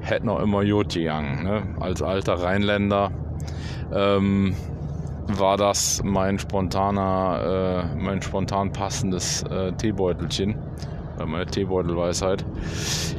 [0.00, 1.44] hätte noch immer Jod gegangen.
[1.44, 1.62] Ne?
[1.80, 3.10] Als alter Rheinländer
[3.92, 4.54] ähm,
[5.26, 10.54] war das mein spontaner, äh, mein spontan passendes äh, Teebeutelchen,
[11.24, 12.44] meine Teebeutelweisheit.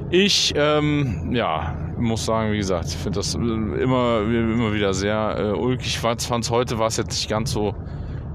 [0.10, 5.58] Ich, ähm, ja, muss sagen, wie gesagt, ich finde das immer, immer wieder sehr äh,
[5.58, 5.88] ulkig.
[5.88, 7.76] Ich fand es heute war es jetzt nicht ganz so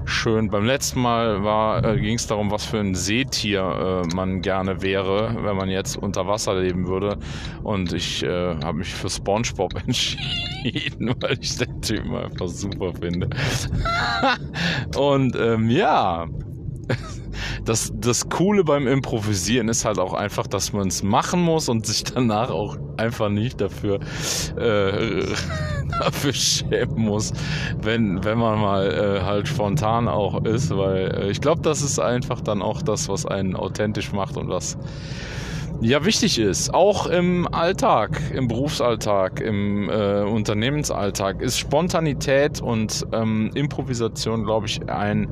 [0.05, 0.49] schön.
[0.49, 5.35] Beim letzten Mal äh, ging es darum, was für ein Seetier äh, man gerne wäre,
[5.41, 7.17] wenn man jetzt unter Wasser leben würde.
[7.63, 13.29] Und ich äh, habe mich für SpongeBob entschieden, weil ich den Typen einfach super finde.
[14.97, 16.27] Und ähm, ja
[17.65, 21.85] das, das Coole beim Improvisieren ist halt auch einfach, dass man es machen muss und
[21.85, 23.99] sich danach auch einfach nicht dafür,
[24.57, 25.23] äh,
[25.99, 27.33] dafür schämen muss,
[27.81, 31.99] wenn, wenn man mal äh, halt spontan auch ist, weil äh, ich glaube, das ist
[31.99, 34.77] einfach dann auch das, was einen authentisch macht und was
[35.81, 36.73] ja wichtig ist.
[36.73, 44.89] Auch im Alltag, im Berufsalltag, im äh, Unternehmensalltag ist Spontanität und ähm, Improvisation, glaube ich,
[44.89, 45.27] ein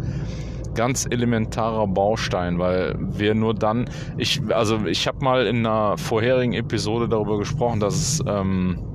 [0.73, 6.53] ganz elementarer Baustein, weil wir nur dann, ich, also ich habe mal in einer vorherigen
[6.53, 8.90] Episode darüber gesprochen, dass es ähm,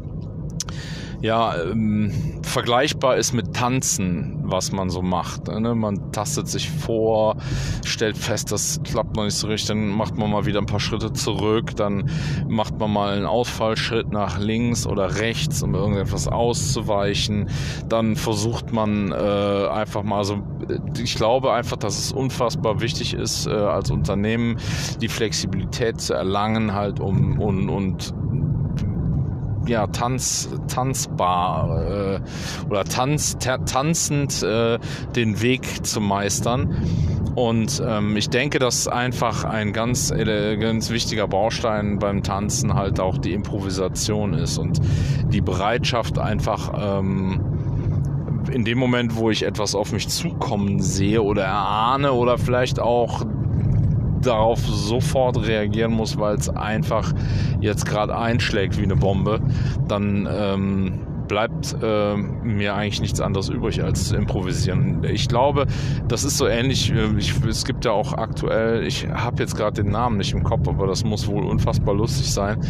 [1.27, 2.13] ja, ähm,
[2.43, 5.49] vergleichbar ist mit Tanzen, was man so macht.
[5.49, 5.75] Ne?
[5.75, 7.37] Man tastet sich vor,
[7.85, 10.79] stellt fest, das klappt noch nicht so richtig, dann macht man mal wieder ein paar
[10.79, 12.09] Schritte zurück, dann
[12.49, 17.51] macht man mal einen Ausfallschritt nach links oder rechts, um irgendetwas auszuweichen.
[17.89, 19.15] Dann versucht man äh,
[19.69, 20.39] einfach mal so,
[21.03, 24.59] ich glaube einfach, dass es unfassbar wichtig ist, äh, als Unternehmen
[25.01, 28.15] die Flexibilität zu erlangen, halt um und, und
[29.67, 32.21] ja, tanz, tanzbar äh,
[32.69, 34.79] oder tanz, tanzend äh,
[35.15, 36.77] den Weg zu meistern.
[37.35, 43.19] Und ähm, ich denke, dass einfach ein ganz, ganz wichtiger Baustein beim Tanzen halt auch
[43.19, 44.81] die Improvisation ist und
[45.31, 47.41] die Bereitschaft einfach ähm,
[48.51, 53.27] in dem Moment, wo ich etwas auf mich zukommen sehe oder erahne oder vielleicht auch
[54.27, 57.13] darauf sofort reagieren muss, weil es einfach
[57.61, 59.41] jetzt gerade einschlägt wie eine Bombe,
[59.89, 65.05] dann ähm, bleibt äh, mir eigentlich nichts anderes übrig als zu improvisieren.
[65.05, 65.67] Ich glaube,
[66.09, 66.93] das ist so ähnlich.
[66.93, 70.43] Äh, ich, es gibt ja auch aktuell, ich habe jetzt gerade den Namen nicht im
[70.43, 72.61] Kopf, aber das muss wohl unfassbar lustig sein.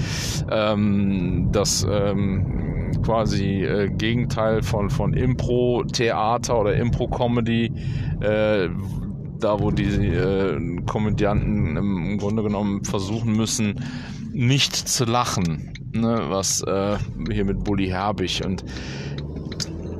[0.51, 7.73] Ähm, das ähm, quasi äh, Gegenteil von, von Impro-Theater oder Impro-Comedy.
[8.21, 8.69] Äh,
[9.41, 13.85] da wo die äh, Komödianten im Grunde genommen versuchen müssen,
[14.33, 15.73] nicht zu lachen.
[15.93, 16.27] Ne?
[16.29, 16.99] Was äh,
[17.31, 18.65] hier mit Bully Herbig und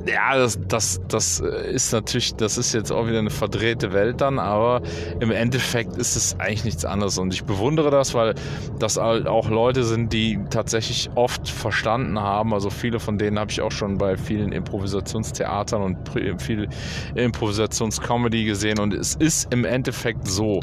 [0.07, 4.39] ja, das, das, das ist natürlich, das ist jetzt auch wieder eine verdrehte Welt dann,
[4.39, 4.81] aber
[5.19, 7.17] im Endeffekt ist es eigentlich nichts anderes.
[7.17, 8.35] Und ich bewundere das, weil
[8.79, 12.53] das halt auch Leute sind, die tatsächlich oft verstanden haben.
[12.53, 15.97] Also viele von denen habe ich auch schon bei vielen Improvisationstheatern und
[16.41, 16.67] viel
[17.15, 18.79] Improvisationscomedy gesehen.
[18.79, 20.59] Und es ist im Endeffekt so,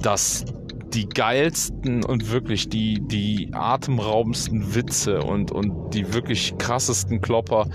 [0.00, 0.44] dass
[0.94, 7.66] die geilsten und wirklich die, die atemraubendsten Witze und, und die wirklich krassesten Klopper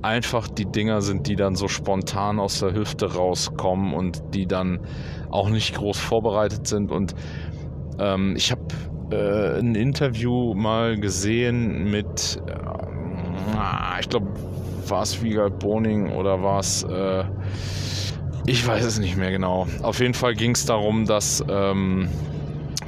[0.00, 4.80] einfach die Dinger sind, die dann so spontan aus der Hüfte rauskommen und die dann
[5.30, 6.90] auch nicht groß vorbereitet sind.
[6.90, 7.14] Und
[7.98, 8.62] ähm, ich habe
[9.10, 14.28] äh, ein Interview mal gesehen mit, äh, ich glaube,
[14.88, 16.82] war es Wiegald Boning oder war es...
[16.84, 17.24] Äh,
[18.44, 19.68] ich weiß es nicht mehr genau.
[19.82, 22.08] Auf jeden Fall ging es darum, dass ähm,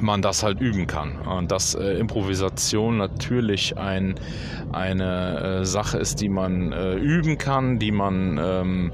[0.05, 1.17] man das halt üben kann.
[1.17, 4.15] Und dass äh, Improvisation natürlich ein,
[4.71, 8.91] eine äh, Sache ist, die man äh, üben kann, die man, ähm,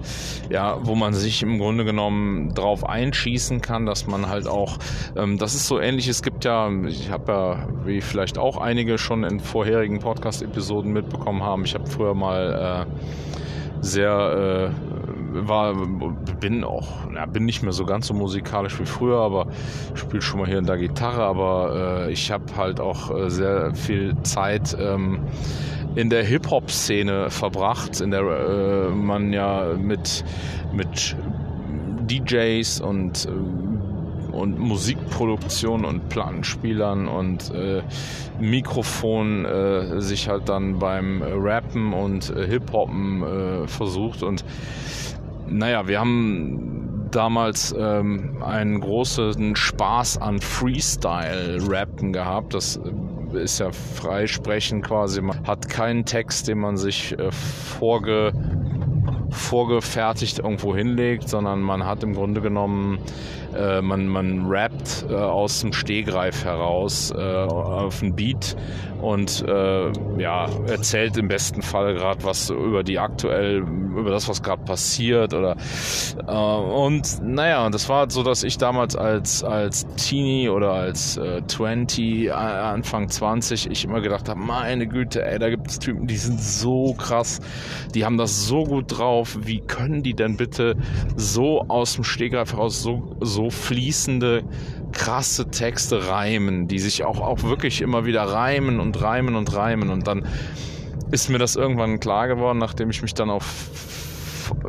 [0.50, 4.78] ja, wo man sich im Grunde genommen drauf einschießen kann, dass man halt auch,
[5.16, 8.98] ähm, das ist so ähnlich, es gibt ja, ich habe ja, wie vielleicht auch einige
[8.98, 14.91] schon in vorherigen Podcast-Episoden mitbekommen haben, ich habe früher mal äh, sehr äh,
[15.34, 15.74] war,
[16.40, 19.48] bin auch, ja, bin nicht mehr so ganz so musikalisch wie früher, aber
[19.94, 23.74] spiele schon mal hier in der Gitarre, aber äh, ich habe halt auch äh, sehr
[23.76, 25.20] viel Zeit ähm,
[25.96, 30.24] in der Hip-Hop-Szene verbracht, in der äh, man ja mit,
[30.74, 31.16] mit
[32.10, 33.30] DJs und äh,
[34.32, 37.82] und Musikproduktion und Plattenspielern und äh,
[38.40, 44.24] Mikrofon äh, sich halt dann beim Rappen und äh, Hip-Hoppen versucht.
[44.24, 44.46] Und
[45.52, 52.54] naja, wir haben damals ähm, einen großen Spaß an Freestyle-Rappen gehabt.
[52.54, 55.22] Das äh, ist ja freisprechen quasi.
[55.22, 58.34] Man hat keinen Text, den man sich äh, vorge
[59.32, 63.00] vorgefertigt irgendwo hinlegt, sondern man hat im Grunde genommen
[63.56, 68.56] äh, man, man rappt äh, aus dem Stehgreif heraus äh, auf ein Beat
[69.02, 74.44] und äh, ja, erzählt im besten Fall gerade was über die aktuell, über das, was
[74.44, 75.56] gerade passiert oder
[76.28, 81.42] äh, und naja, das war so, dass ich damals als, als Teenie oder als äh,
[81.46, 86.18] 20, Anfang 20, ich immer gedacht habe, meine Güte, ey, da gibt es Typen, die
[86.18, 87.42] sind so krass,
[87.96, 90.76] die haben das so gut drauf, wie können die denn bitte
[91.16, 94.44] so aus dem Stehgreif heraus so, so so fließende,
[94.92, 99.90] krasse Texte reimen, die sich auch, auch wirklich immer wieder reimen und reimen und reimen.
[99.90, 100.26] Und dann
[101.12, 103.44] ist mir das irgendwann klar geworden, nachdem ich mich dann auch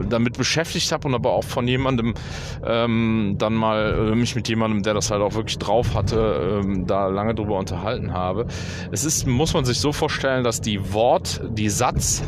[0.09, 2.15] damit beschäftigt habe und aber auch von jemandem
[2.65, 6.87] ähm, dann mal äh, mich mit jemandem, der das halt auch wirklich drauf hatte, ähm,
[6.87, 8.47] da lange drüber unterhalten habe.
[8.93, 12.23] Es ist, muss man sich so vorstellen, dass die Wort, die Satz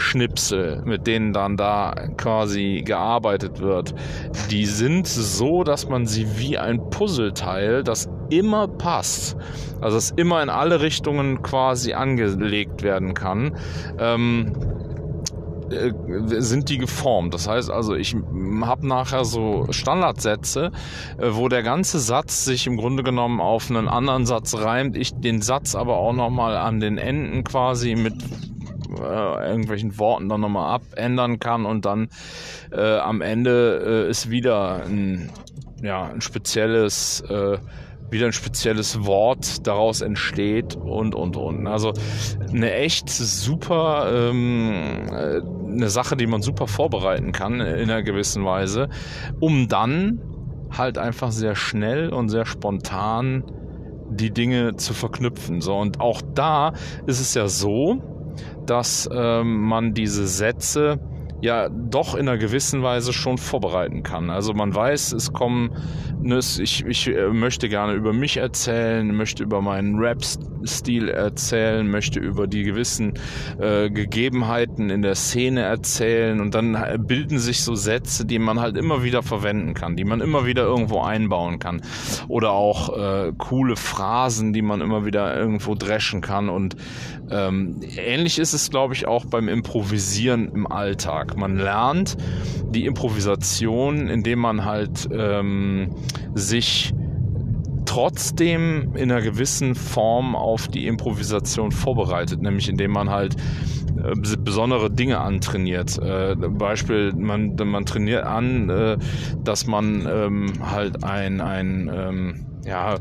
[0.00, 3.94] Schnipsel, mit denen dann da quasi gearbeitet wird,
[4.50, 9.36] die sind so, dass man sie wie ein Puzzleteil, das immer passt,
[9.80, 13.56] also es immer in alle Richtungen quasi angelegt werden kann,
[13.98, 14.52] ähm,
[15.70, 15.92] äh,
[16.40, 17.32] sind die geformt.
[17.34, 18.16] Das heißt also, ich
[18.62, 20.72] habe nachher so Standardsätze,
[21.18, 25.14] äh, wo der ganze Satz sich im Grunde genommen auf einen anderen Satz reimt, ich
[25.14, 28.14] den Satz aber auch nochmal an den Enden quasi mit
[28.98, 32.08] äh, irgendwelchen Worten dann nochmal abändern kann und dann
[32.72, 35.30] äh, am Ende äh, ist wieder ein,
[35.82, 37.58] ja, ein spezielles äh,
[38.10, 41.66] wieder ein spezielles Wort daraus entsteht und und und.
[41.66, 41.92] Also
[42.52, 48.44] eine echt super ähm, äh, eine Sache, die man super vorbereiten kann in einer gewissen
[48.44, 48.88] Weise,
[49.38, 50.20] um dann
[50.76, 53.44] halt einfach sehr schnell und sehr spontan
[54.10, 55.60] die Dinge zu verknüpfen.
[55.60, 56.72] So und auch da
[57.06, 58.19] ist es ja so,
[58.66, 60.98] dass ähm, man diese Sätze
[61.40, 64.30] ja doch in einer gewissen Weise schon vorbereiten kann.
[64.30, 65.70] Also man weiß, es kommen,
[66.22, 72.46] ich, ich äh, möchte gerne über mich erzählen, möchte über meinen Rap-Stil erzählen, möchte über
[72.46, 73.14] die gewissen
[73.58, 78.60] äh, Gegebenheiten in der Szene erzählen und dann äh, bilden sich so Sätze, die man
[78.60, 81.80] halt immer wieder verwenden kann, die man immer wieder irgendwo einbauen kann
[82.28, 86.76] oder auch äh, coole Phrasen, die man immer wieder irgendwo dreschen kann und
[87.30, 91.29] ähm, ähnlich ist es, glaube ich, auch beim Improvisieren im Alltag.
[91.36, 92.16] Man lernt
[92.70, 95.90] die Improvisation, indem man halt ähm,
[96.34, 96.92] sich
[97.86, 103.34] trotzdem in einer gewissen Form auf die Improvisation vorbereitet, nämlich indem man halt
[103.96, 105.98] äh, besondere Dinge antrainiert.
[105.98, 108.96] Äh, Beispiel, man, man trainiert an, äh,
[109.42, 112.96] dass man ähm, halt ein, ein ähm, ja,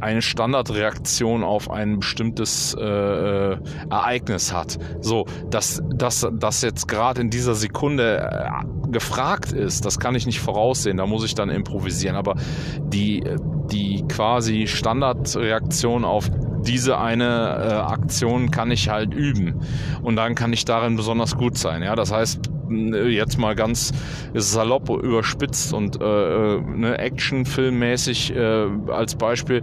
[0.00, 3.56] eine Standardreaktion auf ein bestimmtes äh, äh,
[3.90, 4.78] Ereignis hat.
[5.00, 10.40] So, dass das jetzt gerade in dieser Sekunde äh, gefragt ist, das kann ich nicht
[10.40, 12.16] voraussehen, da muss ich dann improvisieren.
[12.16, 12.36] Aber
[12.80, 13.22] die,
[13.70, 16.30] die quasi Standardreaktion auf
[16.62, 19.60] diese eine äh, Aktion kann ich halt üben
[20.02, 21.82] und dann kann ich darin besonders gut sein.
[21.82, 23.92] Ja, das heißt, jetzt mal ganz
[24.34, 29.62] salopp überspitzt und äh, äh, ne, Actionfilmmäßig äh, als Beispiel,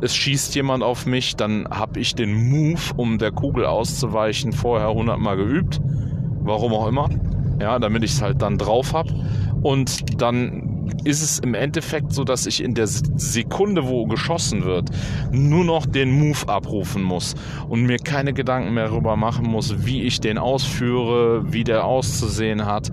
[0.00, 4.92] es schießt jemand auf mich, dann habe ich den Move, um der Kugel auszuweichen, vorher
[4.92, 5.80] hundertmal geübt,
[6.40, 7.08] warum auch immer,
[7.60, 9.14] ja, damit ich es halt dann drauf habe
[9.62, 10.73] und dann
[11.04, 14.90] ist es im Endeffekt so, dass ich in der Sekunde, wo geschossen wird,
[15.30, 17.34] nur noch den Move abrufen muss
[17.68, 22.64] und mir keine Gedanken mehr darüber machen muss, wie ich den ausführe, wie der auszusehen
[22.64, 22.90] hat.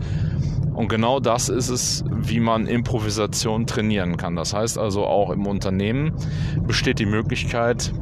[0.74, 4.36] Und genau das ist es, wie man Improvisation trainieren kann.
[4.36, 6.14] Das heißt also auch im Unternehmen
[6.66, 7.94] besteht die Möglichkeit,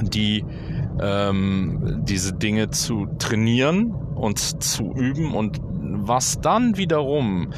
[0.00, 0.44] die
[1.00, 5.60] ähm, diese Dinge zu trainieren und zu üben und
[6.06, 7.50] was dann wiederum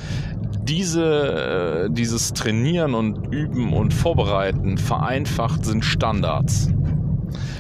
[0.68, 6.70] diese, äh, dieses Trainieren und Üben und Vorbereiten vereinfacht sind Standards.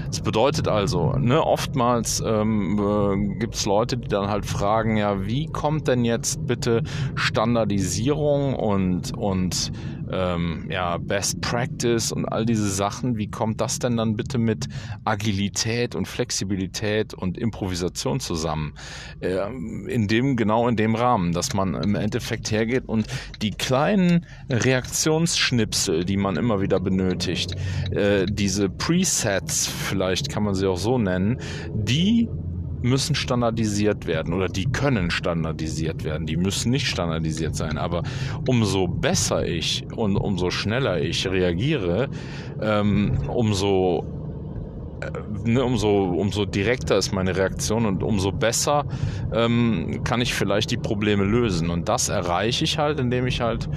[0.08, 5.26] Das bedeutet also, ne, oftmals ähm, äh, gibt es Leute, die dann halt fragen, ja,
[5.26, 6.82] wie kommt denn jetzt bitte
[7.16, 9.72] Standardisierung und, und
[10.10, 14.68] ähm, ja, Best Practice und all diese Sachen, wie kommt das denn dann bitte mit
[15.04, 18.74] Agilität und Flexibilität und Improvisation zusammen?
[19.20, 23.06] Ähm, in dem, genau in dem Rahmen, dass man im Endeffekt hergeht und
[23.42, 27.54] die kleinen Reaktionsschnipsel, die man immer wieder benötigt,
[27.90, 31.38] äh, diese Presets, vielleicht kann man sie auch so nennen,
[31.72, 32.28] die
[32.86, 36.26] müssen standardisiert werden oder die können standardisiert werden.
[36.26, 37.78] Die müssen nicht standardisiert sein.
[37.78, 38.02] Aber
[38.48, 42.08] umso besser ich und umso schneller ich reagiere,
[42.60, 44.04] ähm, umso
[45.00, 45.10] äh,
[45.44, 48.84] Ne, umso, umso direkter ist meine Reaktion und umso besser
[49.32, 51.70] ähm, kann ich vielleicht die Probleme lösen.
[51.70, 53.68] Und das erreiche ich halt, indem ich halt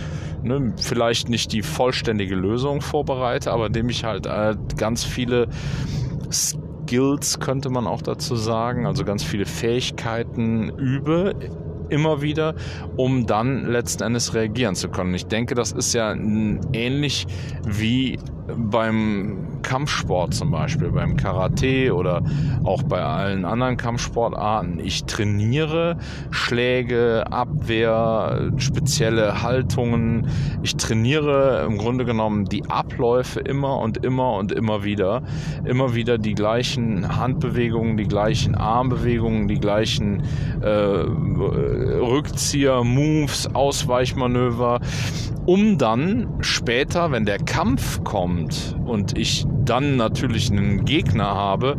[0.41, 5.47] ne, vielleicht nicht die vollständige Lösung vorbereite, aber indem ich halt äh, ganz viele
[6.89, 11.35] Skills könnte man auch dazu sagen, also ganz viele Fähigkeiten übe
[11.89, 12.55] immer wieder,
[12.97, 15.13] um dann letzten Endes reagieren zu können.
[15.13, 17.27] Ich denke, das ist ja ähnlich
[17.63, 18.17] wie
[18.56, 22.22] beim Kampfsport zum Beispiel, beim Karate oder
[22.64, 24.80] auch bei allen anderen Kampfsportarten.
[24.80, 25.97] Ich trainiere
[26.32, 30.28] Schläge, Abwehr, spezielle Haltungen.
[30.64, 35.24] Ich trainiere im Grunde genommen die Abläufe immer und immer und immer wieder.
[35.66, 40.24] Immer wieder die gleichen Handbewegungen, die gleichen Armbewegungen, die gleichen
[40.62, 44.80] äh, Rückzieher, Moves, Ausweichmanöver,
[45.45, 48.38] um dann später, wenn der Kampf kommt
[48.85, 51.77] und ich dann natürlich einen Gegner habe,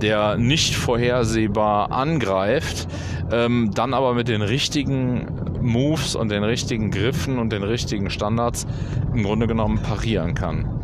[0.00, 2.86] der nicht vorhersehbar angreift,
[3.30, 5.26] ähm, dann aber mit den richtigen
[5.60, 8.66] Moves und den richtigen Griffen und den richtigen Standards
[9.14, 10.81] im Grunde genommen parieren kann.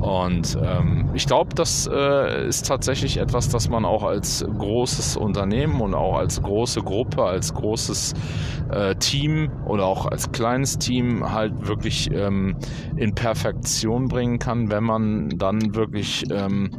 [0.00, 5.80] Und ähm, ich glaube, das äh, ist tatsächlich etwas, das man auch als großes Unternehmen
[5.80, 8.14] und auch als große Gruppe, als großes
[8.70, 12.56] äh, Team oder auch als kleines Team halt wirklich ähm,
[12.96, 16.70] in Perfektion bringen kann, wenn man dann wirklich ähm,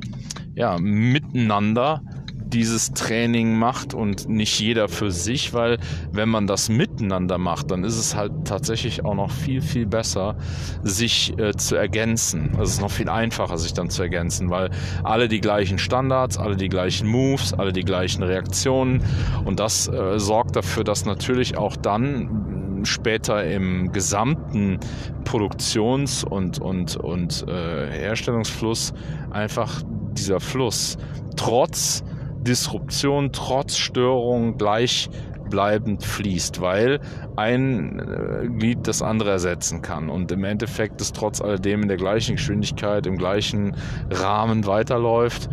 [0.56, 2.02] ja, miteinander
[2.54, 5.78] dieses Training macht und nicht jeder für sich, weil
[6.12, 10.36] wenn man das miteinander macht, dann ist es halt tatsächlich auch noch viel, viel besser,
[10.84, 12.58] sich äh, zu ergänzen.
[12.62, 14.70] Es ist noch viel einfacher, sich dann zu ergänzen, weil
[15.04, 19.04] alle die gleichen Standards, alle die gleichen Moves, alle die gleichen Reaktionen
[19.46, 24.80] und das äh, sorgt dafür, dass natürlich auch dann später im gesamten
[25.24, 28.94] Produktions- und, und, und äh, Herstellungsfluss
[29.30, 29.84] einfach
[30.14, 30.98] dieser Fluss
[31.36, 32.04] trotz
[32.44, 37.00] Disruption trotz Störung gleichbleibend fließt, weil
[37.36, 41.98] ein äh, Glied das andere ersetzen kann und im Endeffekt es trotz alledem in der
[41.98, 43.76] gleichen Geschwindigkeit, im gleichen
[44.10, 45.50] Rahmen weiterläuft.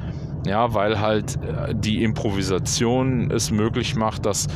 [0.46, 4.46] Ja, weil halt äh, die Improvisation es möglich macht, dass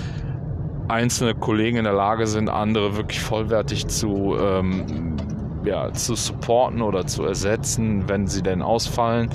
[0.89, 5.17] einzelne Kollegen in der Lage sind, andere wirklich vollwertig zu, ähm,
[5.65, 9.31] ja, zu supporten oder zu ersetzen, wenn sie denn ausfallen.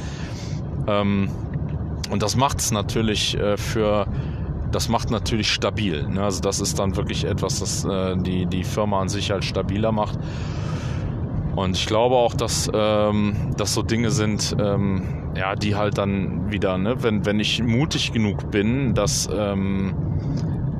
[0.87, 1.29] Ähm,
[2.09, 4.07] und das macht es natürlich äh, für,
[4.71, 6.07] das macht natürlich stabil.
[6.07, 6.23] Ne?
[6.23, 9.91] Also das ist dann wirklich etwas, das äh, die, die Firma an sich halt stabiler
[9.91, 10.19] macht.
[11.55, 15.03] Und ich glaube auch, dass ähm, das so Dinge sind, ähm,
[15.35, 19.95] ja, die halt dann wieder, ne, wenn, wenn ich mutig genug bin, dass ähm,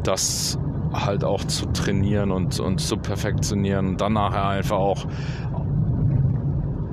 [0.04, 0.60] das
[0.94, 5.06] halt auch zu trainieren und, und zu perfektionieren und dann nachher einfach auch,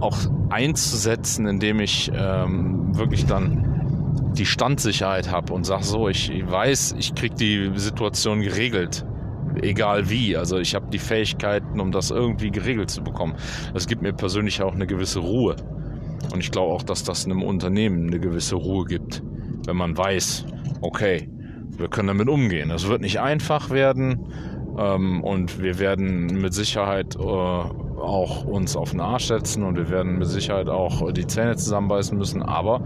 [0.01, 0.17] auch
[0.51, 3.74] einzusetzen, indem ich ähm, wirklich dann
[4.37, 9.05] die Standsicherheit habe und sage so, ich weiß, ich kriege die Situation geregelt.
[9.63, 10.37] Egal wie.
[10.37, 13.35] Also ich habe die Fähigkeiten, um das irgendwie geregelt zu bekommen.
[13.73, 15.57] Das gibt mir persönlich auch eine gewisse Ruhe.
[16.33, 19.23] Und ich glaube auch, dass das einem Unternehmen eine gewisse Ruhe gibt.
[19.67, 20.47] Wenn man weiß,
[20.81, 21.29] okay,
[21.77, 22.71] wir können damit umgehen.
[22.71, 24.27] Es wird nicht einfach werden.
[24.77, 29.89] Ähm, und wir werden mit Sicherheit äh, auch uns auf den Arsch setzen und wir
[29.89, 32.83] werden mit Sicherheit auch die Zähne zusammenbeißen müssen, aber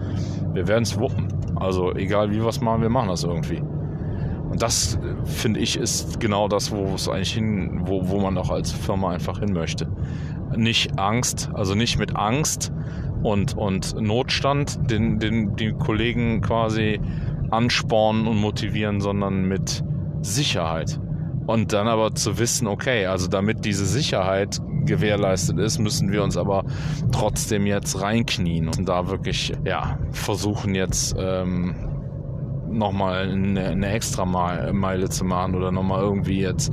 [0.53, 1.29] wir werden es wuppen.
[1.61, 3.63] Also egal wie wir es machen, wir machen das irgendwie.
[4.51, 8.51] Und das, finde ich, ist genau das, wo es eigentlich hin, wo, wo man auch
[8.51, 9.89] als Firma einfach hin möchte.
[10.57, 12.73] Nicht Angst, also nicht mit Angst
[13.23, 16.99] und, und Notstand den, den, die Kollegen quasi
[17.51, 19.85] anspornen und motivieren, sondern mit
[20.23, 20.99] Sicherheit.
[21.47, 26.37] Und dann aber zu wissen, okay, also damit diese Sicherheit gewährleistet ist, müssen wir uns
[26.37, 26.65] aber
[27.13, 31.75] trotzdem jetzt reinknien und da wirklich, ja, versuchen jetzt ähm,
[32.71, 36.73] nochmal eine, eine extra Meile zu machen oder nochmal irgendwie jetzt,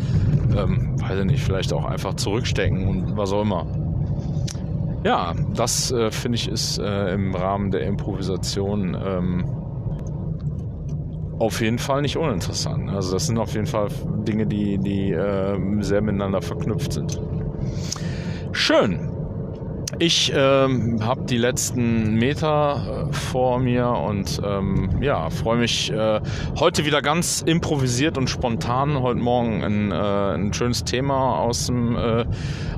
[0.56, 3.66] ähm, weiß ich nicht, vielleicht auch einfach zurückstecken und was auch immer.
[5.04, 9.46] Ja, das äh, finde ich ist äh, im Rahmen der Improvisation ähm,
[11.38, 12.90] auf jeden Fall nicht uninteressant.
[12.90, 13.90] Also das sind auf jeden Fall
[14.28, 17.20] Dinge, die, die äh, sehr miteinander verknüpft sind.
[18.52, 19.12] Schön.
[19.98, 26.20] Ich ähm, habe die letzten Meter äh, vor mir und ähm, ja, freue mich äh,
[26.60, 31.96] heute wieder ganz improvisiert und spontan heute Morgen ein, äh, ein schönes Thema aus, dem,
[31.96, 32.26] äh,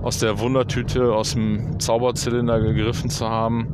[0.04, 3.74] aus der Wundertüte, aus dem Zauberzylinder gegriffen zu haben.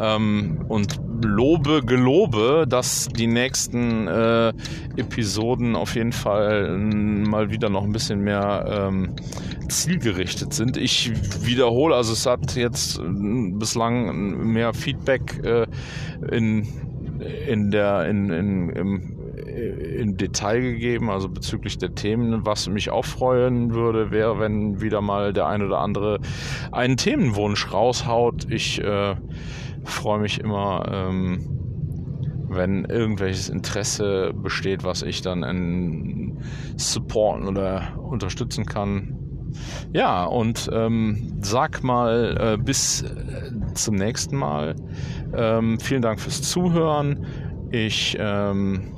[0.00, 4.52] Ähm, und lobe, gelobe, dass die nächsten äh,
[4.96, 9.14] Episoden auf jeden Fall äh, mal wieder noch ein bisschen mehr ähm,
[9.68, 10.76] zielgerichtet sind.
[10.76, 11.12] Ich
[11.44, 15.66] wiederhole, also es hat jetzt äh, bislang mehr Feedback äh,
[16.30, 16.66] in,
[17.48, 19.22] in der, in, in, im,
[19.98, 22.44] im Detail gegeben, also bezüglich der Themen.
[22.44, 26.20] Was mich auch freuen würde, wäre, wenn wieder mal der ein oder andere
[26.70, 28.46] einen Themenwunsch raushaut.
[28.50, 29.14] Ich äh,
[29.84, 31.48] freue mich immer, ähm,
[32.48, 36.38] wenn irgendwelches Interesse besteht, was ich dann in
[36.76, 39.18] supporten oder unterstützen kann.
[39.92, 44.74] Ja, und ähm, sag mal äh, bis äh, zum nächsten Mal.
[45.34, 47.26] Ähm, vielen Dank fürs Zuhören.
[47.70, 48.92] Ich ähm,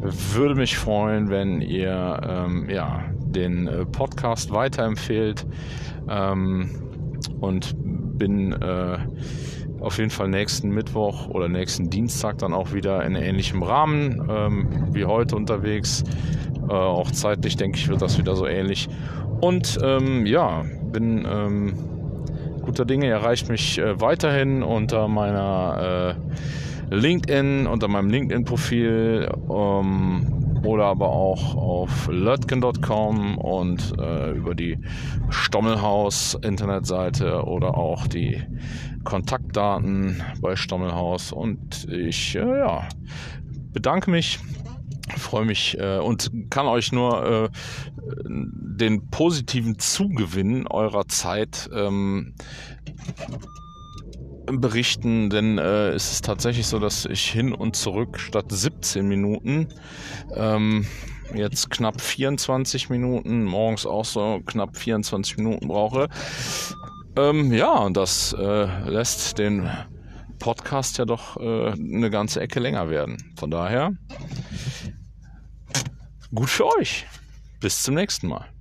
[0.00, 5.46] würde mich freuen, wenn ihr ähm, ja, den äh, Podcast weiterempfehlt
[6.08, 6.70] ähm,
[7.40, 7.74] und
[8.18, 8.98] bin äh,
[9.80, 14.88] auf jeden Fall nächsten Mittwoch oder nächsten Dienstag dann auch wieder in ähnlichem Rahmen ähm,
[14.92, 16.04] wie heute unterwegs.
[16.68, 18.88] Äh, auch zeitlich denke ich, wird das wieder so ähnlich.
[19.40, 21.74] Und ähm, ja, bin ähm,
[22.62, 26.16] guter Dinge, erreicht mich äh, weiterhin unter meiner
[26.90, 29.28] äh, LinkedIn, unter meinem LinkedIn-Profil.
[29.50, 34.78] Ähm, oder aber auch auf lötgen.com und äh, über die
[35.30, 38.42] Stommelhaus Internetseite oder auch die
[39.04, 41.32] Kontaktdaten bei Stommelhaus.
[41.32, 42.88] Und ich äh, ja,
[43.72, 44.40] bedanke mich
[45.16, 47.48] freue mich äh, und kann euch nur äh,
[48.24, 52.34] den positiven Zugewinn eurer Zeit ähm,
[54.46, 59.68] berichten, denn äh, es ist tatsächlich so, dass ich hin und zurück statt 17 Minuten
[60.34, 60.86] ähm,
[61.34, 66.08] jetzt knapp 24 Minuten, morgens auch so knapp 24 Minuten brauche.
[67.16, 69.68] Ähm, ja, und das äh, lässt den
[70.38, 73.16] Podcast ja doch äh, eine ganze Ecke länger werden.
[73.36, 73.92] Von daher
[76.34, 77.06] gut für euch.
[77.60, 78.55] Bis zum nächsten Mal.